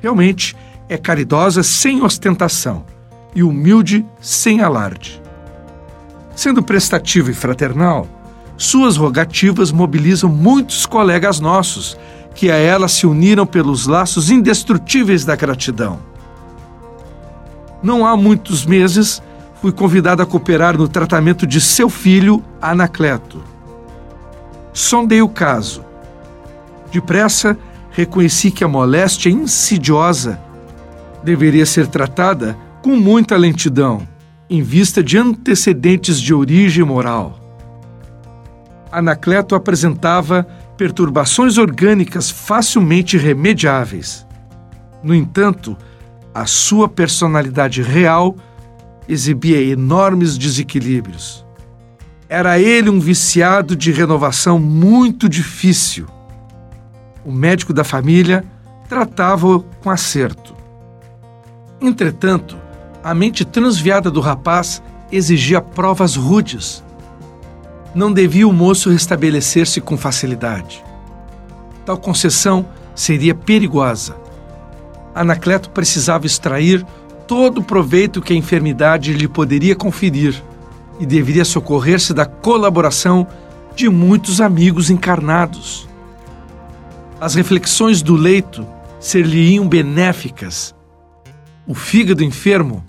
Realmente 0.00 0.56
é 0.92 0.98
caridosa 0.98 1.62
sem 1.62 2.02
ostentação 2.02 2.84
e 3.34 3.42
humilde 3.42 4.04
sem 4.20 4.60
alarde. 4.60 5.22
Sendo 6.34 6.62
prestativa 6.62 7.30
e 7.30 7.34
fraternal, 7.34 8.06
suas 8.56 8.96
rogativas 8.96 9.72
mobilizam 9.72 10.30
muitos 10.30 10.86
colegas 10.86 11.40
nossos 11.40 11.96
que 12.34 12.50
a 12.50 12.56
ela 12.56 12.88
se 12.88 13.06
uniram 13.06 13.46
pelos 13.46 13.86
laços 13.86 14.30
indestrutíveis 14.30 15.24
da 15.24 15.34
gratidão. 15.34 15.98
Não 17.82 18.06
há 18.06 18.16
muitos 18.16 18.64
meses 18.64 19.22
fui 19.60 19.72
convidado 19.72 20.22
a 20.22 20.26
cooperar 20.26 20.76
no 20.76 20.88
tratamento 20.88 21.46
de 21.46 21.60
seu 21.60 21.88
filho, 21.88 22.42
Anacleto. 22.60 23.42
Sondei 24.72 25.22
o 25.22 25.28
caso 25.28 25.84
Depressa, 26.92 27.56
reconheci 27.90 28.50
que 28.50 28.62
a 28.62 28.68
moléstia 28.68 29.30
insidiosa 29.30 30.38
deveria 31.22 31.66
ser 31.66 31.86
tratada 31.86 32.56
com 32.82 32.96
muita 32.96 33.36
lentidão, 33.36 34.06
em 34.48 34.62
vista 34.62 35.02
de 35.02 35.16
antecedentes 35.16 36.20
de 36.20 36.34
origem 36.34 36.84
moral. 36.84 37.38
Anacleto 38.90 39.54
apresentava 39.54 40.46
perturbações 40.76 41.58
orgânicas 41.58 42.30
facilmente 42.30 43.16
remediáveis. 43.16 44.26
No 45.02 45.14
entanto, 45.14 45.76
a 46.34 46.44
sua 46.46 46.88
personalidade 46.88 47.82
real 47.82 48.36
exibia 49.08 49.62
enormes 49.62 50.36
desequilíbrios. 50.36 51.44
Era 52.28 52.58
ele 52.58 52.90
um 52.90 53.00
viciado 53.00 53.76
de 53.76 53.92
renovação 53.92 54.58
muito 54.58 55.28
difícil 55.28 56.06
o 57.24 57.30
médico 57.30 57.72
da 57.72 57.84
família 57.84 58.44
tratava-o 58.88 59.60
com 59.82 59.90
acerto. 59.90 60.54
Entretanto, 61.82 62.56
A 63.04 63.12
mente 63.14 63.44
transviada 63.44 64.12
do 64.12 64.20
rapaz 64.20 64.80
exigia 65.10 65.60
provas 65.60 66.14
rudes. 66.14 66.84
Não 67.94 68.12
devia 68.12 68.46
o 68.46 68.52
moço 68.52 68.90
restabelecer-se 68.90 69.80
com 69.80 69.96
facilidade. 69.96 70.84
Tal 71.84 71.98
concessão 71.98 72.64
seria 72.94 73.34
perigosa. 73.34 74.14
Anacleto 75.12 75.68
precisava 75.70 76.26
extrair 76.26 76.86
todo 77.26 77.58
o 77.58 77.64
proveito 77.64 78.22
que 78.22 78.32
a 78.32 78.36
enfermidade 78.36 79.12
lhe 79.12 79.26
poderia 79.26 79.74
conferir 79.74 80.40
e 81.00 81.04
deveria 81.04 81.44
socorrer-se 81.44 82.14
da 82.14 82.24
colaboração 82.24 83.26
de 83.74 83.88
muitos 83.88 84.40
amigos 84.40 84.90
encarnados. 84.90 85.88
As 87.20 87.34
reflexões 87.34 88.00
do 88.00 88.14
leito 88.14 88.64
ser-lhe-iam 89.00 89.66
benéficas. 89.66 90.72
O 91.66 91.74
fígado 91.74 92.24
enfermo, 92.24 92.84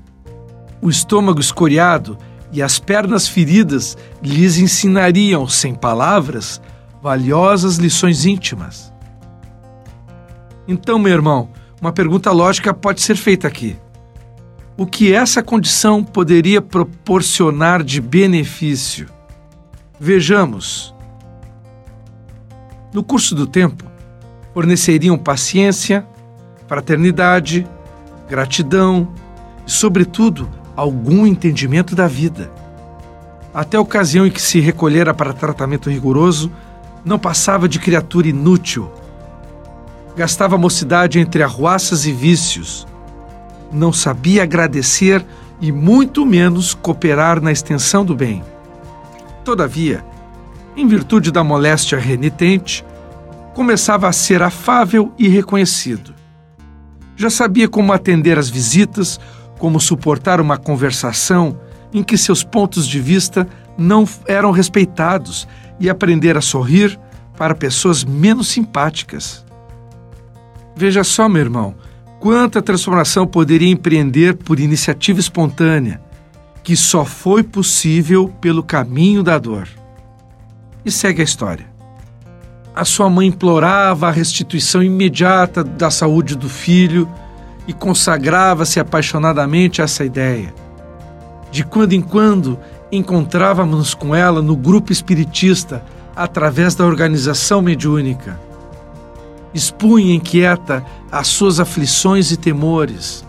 o 0.82 0.90
estômago 0.90 1.40
escoriado 1.40 2.18
e 2.52 2.62
as 2.62 2.80
pernas 2.80 3.28
feridas 3.28 3.98
lhes 4.22 4.58
ensinariam, 4.58 5.48
sem 5.48 5.74
palavras, 5.74 6.62
valiosas 7.02 7.78
lições 7.78 8.26
íntimas. 8.26 8.94
Então, 10.68 10.98
meu 10.98 11.14
irmão, 11.14 11.50
uma 11.82 11.92
pergunta 11.92 12.32
lógica 12.32 12.74
pode 12.74 13.02
ser 13.02 13.16
feita 13.16 13.48
aqui. 13.48 13.76
O 14.78 14.86
que 14.86 15.14
essa 15.14 15.44
condição 15.44 16.04
poderia 16.04 16.62
proporcionar 16.62 17.84
de 17.84 18.02
benefício? 18.02 19.08
Vejamos. 20.00 20.96
No 22.94 23.04
curso 23.04 23.36
do 23.36 23.46
tempo, 23.46 23.84
forneceriam 24.54 25.18
paciência, 25.18 26.08
fraternidade, 26.68 27.68
gratidão 28.30 29.08
e, 29.66 29.72
sobretudo, 29.72 30.50
algum 30.76 31.26
entendimento 31.26 31.96
da 31.96 32.08
vida. 32.08 32.52
Até 33.54 33.78
a 33.78 33.82
ocasião 33.82 34.26
em 34.26 34.32
que 34.32 34.42
se 34.42 34.60
recolhera 34.60 35.14
para 35.14 35.34
tratamento 35.34 35.90
rigoroso, 35.90 36.52
não 37.06 37.20
passava 37.20 37.68
de 37.68 37.80
criatura 37.80 38.28
inútil. 38.28 38.92
Gastava 40.16 40.56
a 40.56 40.60
mocidade 40.60 41.20
entre 41.20 41.44
arruaças 41.44 42.06
e 42.06 42.12
vícios. 42.12 42.88
Não 43.72 43.92
sabia 43.92 44.44
agradecer 44.44 45.24
e 45.62 45.72
muito 45.72 46.26
menos 46.26 46.74
cooperar 46.74 47.42
na 47.42 47.52
extensão 47.52 48.04
do 48.04 48.16
bem. 48.16 48.44
Todavia, 49.44 50.04
em 50.76 50.88
virtude 50.88 51.32
da 51.32 51.44
moléstia 51.44 52.00
renitente, 52.00 52.84
começava 53.54 54.08
a 54.08 54.14
ser 54.14 54.42
afável 54.42 55.12
e 55.18 55.28
reconhecido. 55.28 56.14
Já 57.16 57.30
sabia 57.30 57.68
como 57.68 57.94
atender 57.94 58.38
às 58.38 58.50
visitas, 58.50 59.20
como 59.60 59.80
suportar 59.80 60.42
uma 60.42 60.58
conversação 60.58 61.60
em 61.94 62.04
que 62.04 62.18
seus 62.18 62.44
pontos 62.44 62.88
de 62.88 63.00
vista 63.00 63.48
não 63.78 64.08
eram 64.28 64.52
respeitados 64.52 65.48
e 65.80 65.90
aprender 65.90 66.36
a 66.38 66.42
sorrir 66.42 67.00
para 67.38 67.56
pessoas 67.56 68.04
menos 68.04 68.48
simpáticas. 68.48 69.46
Veja 70.76 71.04
só, 71.04 71.30
meu 71.30 71.42
irmão, 71.42 71.76
quanta 72.20 72.62
transformação 72.62 73.28
poderia 73.28 73.70
empreender 73.70 74.36
por 74.36 74.60
iniciativa 74.60 75.20
espontânea, 75.20 76.02
que 76.64 76.76
só 76.76 77.06
foi 77.06 77.44
possível 77.44 78.30
pelo 78.42 78.64
caminho 78.64 79.22
da 79.22 79.38
dor. 79.38 79.68
E 80.86 80.92
segue 80.92 81.22
a 81.22 81.26
história. 81.26 81.73
A 82.76 82.84
sua 82.84 83.08
mãe 83.08 83.28
implorava 83.28 84.08
a 84.08 84.12
restituição 84.12 84.82
imediata 84.82 85.64
da 85.64 85.92
saúde 85.92 86.36
do 86.36 86.50
filho 86.50 87.08
e 87.68 87.74
consagrava-se 87.74 88.80
apaixonadamente 88.80 89.80
a 89.80 89.86
essa 89.86 90.04
ideia. 90.04 90.52
De 91.52 91.64
quando 91.64 91.94
em 91.94 92.02
quando 92.02 92.60
encontrávamos 92.92 93.94
com 93.94 94.16
ela 94.16 94.42
no 94.42 94.56
grupo 94.56 94.92
espiritista 94.92 95.84
através 96.16 96.74
da 96.74 96.84
organização 96.84 97.62
mediúnica. 97.62 98.40
Expunha 99.54 100.16
inquieta 100.16 100.84
as 101.12 101.28
suas 101.28 101.60
aflições 101.60 102.32
e 102.32 102.38
temores. 102.38 103.24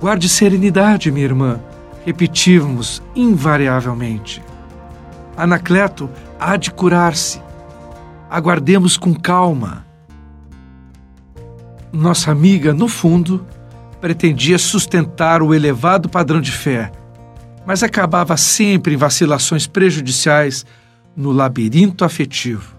Guarde 0.00 0.28
serenidade, 0.28 1.10
minha 1.10 1.24
irmã, 1.24 1.60
repetimos 2.04 3.02
invariavelmente. 3.16 4.42
Anacleto 5.34 6.10
há 6.38 6.56
de 6.56 6.70
curar-se 6.70 7.40
aguardemos 8.30 8.96
com 8.96 9.12
calma. 9.12 9.84
Nossa 11.92 12.30
amiga, 12.30 12.72
no 12.72 12.86
fundo, 12.86 13.44
pretendia 14.00 14.56
sustentar 14.56 15.42
o 15.42 15.52
elevado 15.52 16.08
padrão 16.08 16.40
de 16.40 16.52
fé, 16.52 16.92
mas 17.66 17.82
acabava 17.82 18.36
sempre 18.36 18.94
em 18.94 18.96
vacilações 18.96 19.66
prejudiciais 19.66 20.64
no 21.16 21.32
labirinto 21.32 22.04
afetivo. 22.04 22.76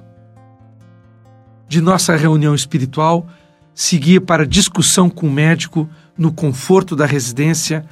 De 1.68 1.82
nossa 1.82 2.16
reunião 2.16 2.56
espiritual, 2.56 3.28
seguia 3.76 4.22
para 4.22 4.48
discussão 4.48 5.10
com 5.10 5.28
o 5.28 5.32
médico 5.32 5.88
no 6.18 6.32
conforto 6.32 6.96
da 6.96 7.06
residência, 7.06 7.86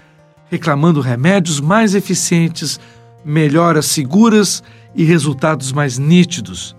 reclamando 0.49 1.01
remédios 1.01 1.59
mais 1.59 1.93
eficientes, 1.93 2.79
melhoras 3.23 3.85
seguras 3.85 4.63
e 4.95 5.03
resultados 5.03 5.73
mais 5.73 5.97
nítidos 5.97 6.78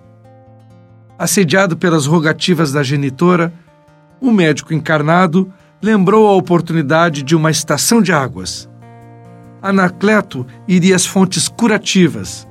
assediado 1.20 1.76
pelas 1.76 2.06
rogativas 2.06 2.72
da 2.72 2.82
genitora, 2.82 3.52
o 4.22 4.30
médico 4.30 4.72
encarnado 4.72 5.52
lembrou 5.82 6.26
a 6.26 6.32
oportunidade 6.32 7.22
de 7.22 7.36
uma 7.36 7.50
estação 7.50 8.00
de 8.00 8.10
águas. 8.10 8.66
Anacleto 9.60 10.46
iria 10.66 10.96
às 10.96 11.04
fontes 11.04 11.46
curativas 11.46 12.48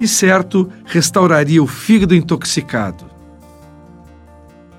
e, 0.00 0.08
certo, 0.08 0.68
restauraria 0.84 1.62
o 1.62 1.68
fígado 1.68 2.12
intoxicado. 2.12 3.04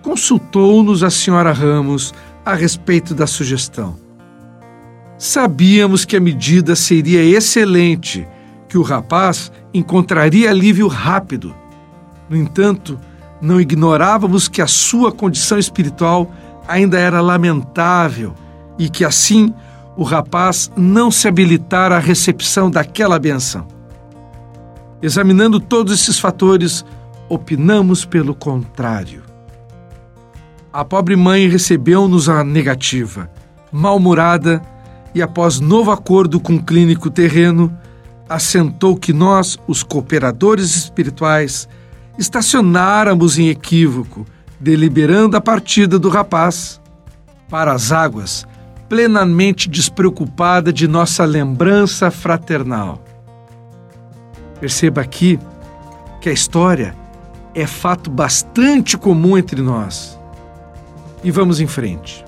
Consultou-nos 0.01 1.01
a 1.01 1.09
senhora 1.09 1.53
Ramos 1.53 2.13
a 2.43 2.53
respeito 2.53 3.15
da 3.15 3.25
sugestão. 3.25 3.95
Sabíamos 5.17 6.03
que 6.03 6.17
a 6.17 6.19
medida 6.19 6.75
seria 6.75 7.23
excelente, 7.23 8.27
que 8.67 8.77
o 8.77 8.81
rapaz 8.81 9.49
encontraria 9.73 10.49
alívio 10.49 10.89
rápido. 10.89 11.55
No 12.29 12.35
entanto, 12.35 12.99
não 13.41 13.59
ignorávamos 13.59 14.47
que 14.47 14.61
a 14.61 14.67
sua 14.67 15.11
condição 15.11 15.57
espiritual 15.57 16.31
ainda 16.67 16.99
era 16.99 17.19
lamentável 17.21 18.33
e 18.77 18.89
que 18.89 19.03
assim 19.03 19.53
o 19.97 20.03
rapaz 20.03 20.71
não 20.75 21.11
se 21.11 21.27
habilitara 21.27 21.97
à 21.97 21.99
recepção 21.99 22.69
daquela 22.69 23.19
benção. 23.19 23.67
Examinando 25.01 25.59
todos 25.59 25.93
esses 25.93 26.19
fatores, 26.19 26.85
opinamos 27.27 28.05
pelo 28.05 28.35
contrário. 28.35 29.23
A 30.71 30.85
pobre 30.85 31.15
mãe 31.15 31.47
recebeu-nos 31.49 32.29
a 32.29 32.43
negativa, 32.43 33.29
mal-humorada, 33.71 34.61
e 35.13 35.21
após 35.21 35.59
novo 35.59 35.91
acordo 35.91 36.39
com 36.39 36.55
o 36.55 36.63
clínico 36.63 37.09
terreno, 37.09 37.75
assentou 38.29 38.95
que 38.95 39.11
nós, 39.11 39.57
os 39.67 39.83
cooperadores 39.83 40.75
espirituais, 40.75 41.67
estacionáramos 42.21 43.39
em 43.39 43.49
equívoco, 43.49 44.27
deliberando 44.59 45.35
a 45.35 45.41
partida 45.41 45.97
do 45.97 46.07
rapaz 46.07 46.79
para 47.49 47.73
as 47.73 47.91
águas, 47.91 48.45
plenamente 48.87 49.67
despreocupada 49.67 50.71
de 50.71 50.87
nossa 50.87 51.25
lembrança 51.25 52.11
fraternal. 52.11 53.03
Perceba 54.59 55.01
aqui 55.01 55.39
que 56.21 56.29
a 56.29 56.31
história 56.31 56.95
é 57.55 57.65
fato 57.65 58.11
bastante 58.11 58.97
comum 58.97 59.35
entre 59.35 59.59
nós. 59.59 60.17
E 61.23 61.31
vamos 61.31 61.59
em 61.59 61.67
frente. 61.67 62.23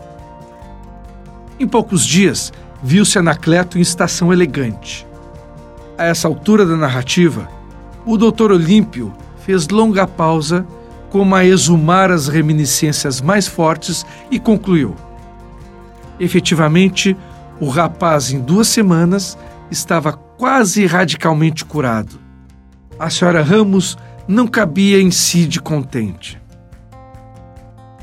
Em 1.60 1.68
poucos 1.68 2.04
dias, 2.04 2.52
viu-se 2.82 3.20
Anacleto 3.20 3.78
em 3.78 3.82
estação 3.82 4.34
elegante. 4.34 5.06
A 5.98 6.06
essa 6.06 6.28
altura 6.28 6.66
da 6.66 6.76
narrativa, 6.76 7.48
o 8.06 8.18
doutor 8.18 8.52
Olímpio 8.52 9.14
fez 9.46 9.68
longa 9.70 10.08
pausa, 10.08 10.66
como 11.10 11.36
a 11.36 11.46
exumar 11.46 12.12
as 12.12 12.28
reminiscências 12.28 13.22
mais 13.22 13.48
fortes, 13.48 14.06
e 14.32 14.40
concluiu: 14.40 14.96
Efetivamente, 16.20 17.16
o 17.60 17.70
rapaz, 17.70 18.32
em 18.32 18.40
duas 18.40 18.68
semanas, 18.68 19.38
estava 19.70 20.14
quase 20.14 20.86
radicalmente 20.86 21.64
curado. 21.64 22.20
A 23.00 23.10
senhora 23.10 23.44
Ramos 23.44 23.98
não 24.28 24.48
cabia 24.48 25.02
em 25.02 25.12
si 25.12 25.46
de 25.46 25.62
contente. 25.62 26.42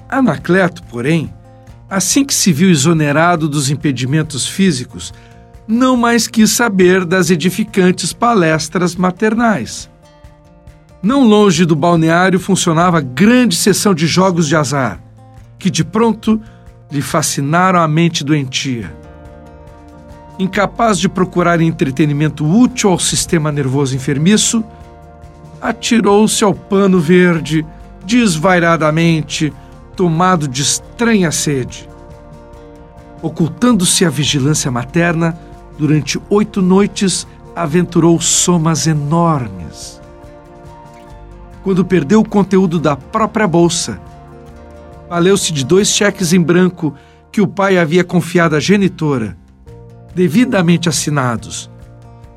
Anacleto, 0.08 0.82
porém, 0.84 1.32
assim 1.88 2.24
que 2.24 2.34
se 2.34 2.52
viu 2.52 2.70
exonerado 2.70 3.48
dos 3.48 3.70
impedimentos 3.70 4.46
físicos, 4.46 5.12
não 5.66 5.96
mais 5.96 6.26
quis 6.26 6.50
saber 6.50 7.04
das 7.04 7.30
edificantes 7.30 8.12
palestras 8.12 8.94
maternais. 8.94 9.89
Não 11.02 11.24
longe 11.26 11.64
do 11.64 11.74
balneário 11.74 12.38
funcionava 12.38 13.00
grande 13.00 13.56
sessão 13.56 13.94
de 13.94 14.06
jogos 14.06 14.46
de 14.46 14.54
azar, 14.54 15.00
que 15.58 15.70
de 15.70 15.82
pronto 15.82 16.38
lhe 16.90 17.00
fascinaram 17.00 17.80
a 17.80 17.88
mente 17.88 18.22
doentia. 18.22 18.94
incapaz 20.38 20.98
de 20.98 21.06
procurar 21.06 21.60
entretenimento 21.60 22.46
útil 22.46 22.90
ao 22.90 22.98
sistema 22.98 23.52
nervoso 23.52 23.94
enfermiço, 23.94 24.64
atirou-se 25.60 26.42
ao 26.42 26.54
pano 26.54 26.98
verde, 26.98 27.64
desvairadamente, 28.06 29.52
tomado 29.94 30.48
de 30.48 30.62
estranha 30.62 31.30
sede. 31.30 31.86
Ocultando-se 33.20 34.06
à 34.06 34.08
vigilância 34.08 34.70
materna, 34.70 35.38
durante 35.78 36.18
oito 36.30 36.62
noites 36.62 37.26
aventurou 37.54 38.18
somas 38.18 38.86
enormes. 38.86 39.99
Quando 41.62 41.84
perdeu 41.84 42.20
o 42.20 42.28
conteúdo 42.28 42.78
da 42.78 42.96
própria 42.96 43.46
bolsa, 43.46 44.00
valeu-se 45.08 45.52
de 45.52 45.64
dois 45.64 45.88
cheques 45.88 46.32
em 46.32 46.40
branco 46.40 46.94
que 47.30 47.40
o 47.40 47.46
pai 47.46 47.78
havia 47.78 48.02
confiado 48.02 48.56
à 48.56 48.60
genitora, 48.60 49.36
devidamente 50.14 50.88
assinados, 50.88 51.70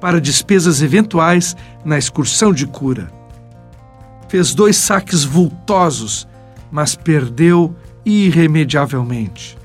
para 0.02 0.20
despesas 0.20 0.82
eventuais 0.82 1.56
na 1.86 1.98
excursão 1.98 2.52
de 2.52 2.68
cura. 2.68 3.12
Fez 4.28 4.54
dois 4.54 4.76
saques 4.76 5.24
vultosos, 5.24 6.28
mas 6.70 6.96
perdeu 6.96 7.74
irremediavelmente. 8.06 9.58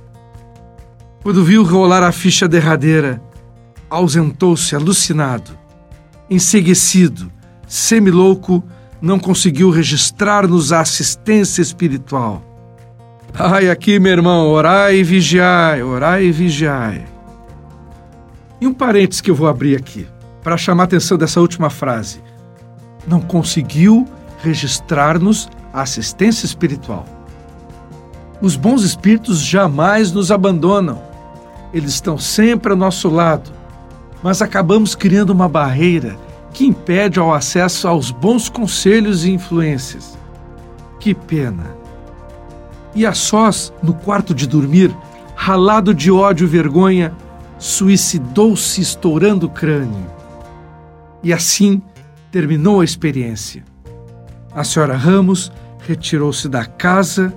Quando 1.22 1.44
viu 1.44 1.64
rolar 1.64 2.04
a 2.04 2.12
ficha 2.12 2.46
derradeira, 2.46 3.20
ausentou-se 3.90 4.76
alucinado, 4.76 5.50
enseguecido, 6.30 7.32
semilouco, 7.66 8.62
não 9.00 9.18
conseguiu 9.18 9.70
registrar-nos 9.70 10.72
a 10.72 10.80
assistência 10.80 11.62
espiritual. 11.62 12.42
Ai, 13.34 13.70
aqui, 13.70 13.98
meu 14.00 14.12
irmão, 14.12 14.48
orai 14.48 14.96
e 14.96 15.04
vigiai, 15.04 15.82
orai 15.82 16.24
e 16.24 16.32
vigiai. 16.32 17.04
E 18.60 18.66
um 18.66 18.74
parênteses 18.74 19.20
que 19.20 19.30
eu 19.30 19.34
vou 19.34 19.46
abrir 19.46 19.76
aqui, 19.76 20.06
para 20.42 20.56
chamar 20.56 20.84
a 20.84 20.86
atenção 20.86 21.16
dessa 21.16 21.40
última 21.40 21.70
frase. 21.70 22.20
Não 23.06 23.20
conseguiu 23.20 24.06
registrar-nos 24.42 25.48
a 25.72 25.82
assistência 25.82 26.46
espiritual. 26.46 27.06
Os 28.40 28.56
bons 28.56 28.82
espíritos 28.82 29.40
jamais 29.40 30.10
nos 30.12 30.32
abandonam. 30.32 31.02
Eles 31.72 31.94
estão 31.94 32.18
sempre 32.18 32.72
ao 32.72 32.78
nosso 32.78 33.08
lado. 33.08 33.50
Mas 34.22 34.42
acabamos 34.42 34.94
criando 34.94 35.30
uma 35.30 35.48
barreira 35.48 36.16
que 36.52 36.66
impede 36.66 37.20
o 37.20 37.32
acesso 37.32 37.86
aos 37.86 38.10
bons 38.10 38.48
conselhos 38.48 39.24
e 39.24 39.30
influências. 39.30 40.18
Que 40.98 41.14
pena! 41.14 41.76
E 42.94 43.06
a 43.06 43.12
sós, 43.12 43.72
no 43.82 43.94
quarto 43.94 44.34
de 44.34 44.46
dormir, 44.46 44.94
ralado 45.34 45.94
de 45.94 46.10
ódio 46.10 46.44
e 46.44 46.48
vergonha, 46.48 47.14
suicidou-se 47.58 48.80
estourando 48.80 49.46
o 49.46 49.50
crânio. 49.50 50.06
E 51.22 51.32
assim 51.32 51.82
terminou 52.30 52.80
a 52.80 52.84
experiência. 52.84 53.64
A 54.54 54.64
senhora 54.64 54.96
Ramos 54.96 55.52
retirou-se 55.86 56.48
da 56.48 56.64
casa, 56.64 57.32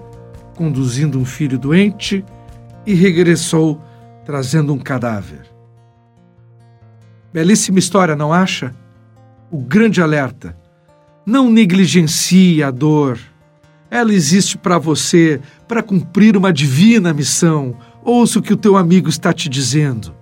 conduzindo 0.56 1.20
um 1.20 1.26
filho 1.26 1.58
doente, 1.60 2.26
e 2.86 2.94
regressou 2.94 3.80
trazendo 4.26 4.74
um 4.74 4.80
cadáver. 4.80 5.46
Belíssima 7.32 7.80
história, 7.80 8.16
não 8.16 8.34
acha? 8.34 8.74
O 9.52 9.60
grande 9.60 10.02
alerta. 10.02 10.56
Não 11.26 11.52
negligencie 11.52 12.64
a 12.64 12.72
dor. 12.72 13.20
Ela 13.90 14.14
existe 14.14 14.58
para 14.58 14.78
você, 14.78 15.42
para 15.68 15.84
cumprir 15.84 16.38
uma 16.38 16.54
divina 16.54 17.14
missão. 17.14 17.76
Ouça 18.02 18.40
o 18.40 18.42
que 18.42 18.54
o 18.54 18.58
teu 18.58 18.78
amigo 18.78 19.10
está 19.10 19.34
te 19.34 19.50
dizendo. 19.50 20.16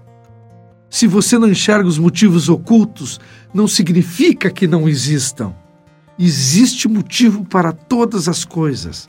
Se 0.90 1.06
você 1.06 1.38
não 1.38 1.48
enxerga 1.48 1.88
os 1.88 2.00
motivos 2.00 2.50
ocultos, 2.50 3.20
não 3.54 3.68
significa 3.68 4.50
que 4.50 4.66
não 4.66 4.90
existam. 4.90 5.54
Existe 6.18 6.88
motivo 6.88 7.46
para 7.46 7.72
todas 7.72 8.28
as 8.28 8.44
coisas. 8.44 9.08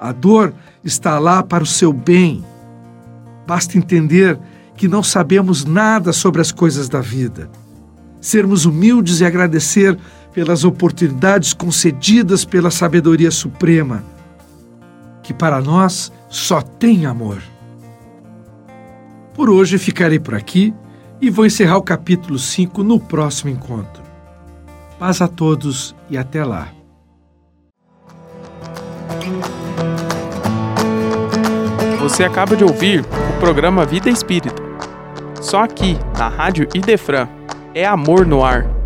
A 0.00 0.10
dor 0.10 0.52
está 0.82 1.20
lá 1.20 1.40
para 1.40 1.62
o 1.62 1.66
seu 1.68 1.92
bem. 1.92 2.44
Basta 3.46 3.78
entender 3.78 4.36
que 4.76 4.88
não 4.88 5.04
sabemos 5.04 5.64
nada 5.64 6.12
sobre 6.12 6.40
as 6.40 6.50
coisas 6.50 6.88
da 6.88 7.00
vida. 7.00 7.48
Sermos 8.22 8.64
humildes 8.64 9.20
e 9.20 9.24
agradecer 9.24 9.98
pelas 10.32 10.62
oportunidades 10.62 11.52
concedidas 11.52 12.44
pela 12.44 12.70
sabedoria 12.70 13.32
suprema, 13.32 14.04
que 15.24 15.34
para 15.34 15.60
nós 15.60 16.12
só 16.28 16.62
tem 16.62 17.04
amor. 17.04 17.42
Por 19.34 19.50
hoje 19.50 19.76
ficarei 19.76 20.20
por 20.20 20.36
aqui 20.36 20.72
e 21.20 21.30
vou 21.30 21.44
encerrar 21.44 21.78
o 21.78 21.82
capítulo 21.82 22.38
5 22.38 22.84
no 22.84 23.00
próximo 23.00 23.50
encontro. 23.50 24.04
Paz 25.00 25.20
a 25.20 25.26
todos 25.26 25.92
e 26.08 26.16
até 26.16 26.44
lá. 26.44 26.68
Você 31.98 32.22
acaba 32.22 32.54
de 32.54 32.62
ouvir 32.62 33.00
o 33.00 33.40
programa 33.40 33.84
Vida 33.84 34.08
Espírita. 34.08 34.62
Só 35.40 35.64
aqui, 35.64 35.98
na 36.16 36.28
Rádio 36.28 36.68
Idefran, 36.72 37.28
é 37.74 37.84
amor 37.84 38.26
no 38.26 38.44
ar. 38.44 38.81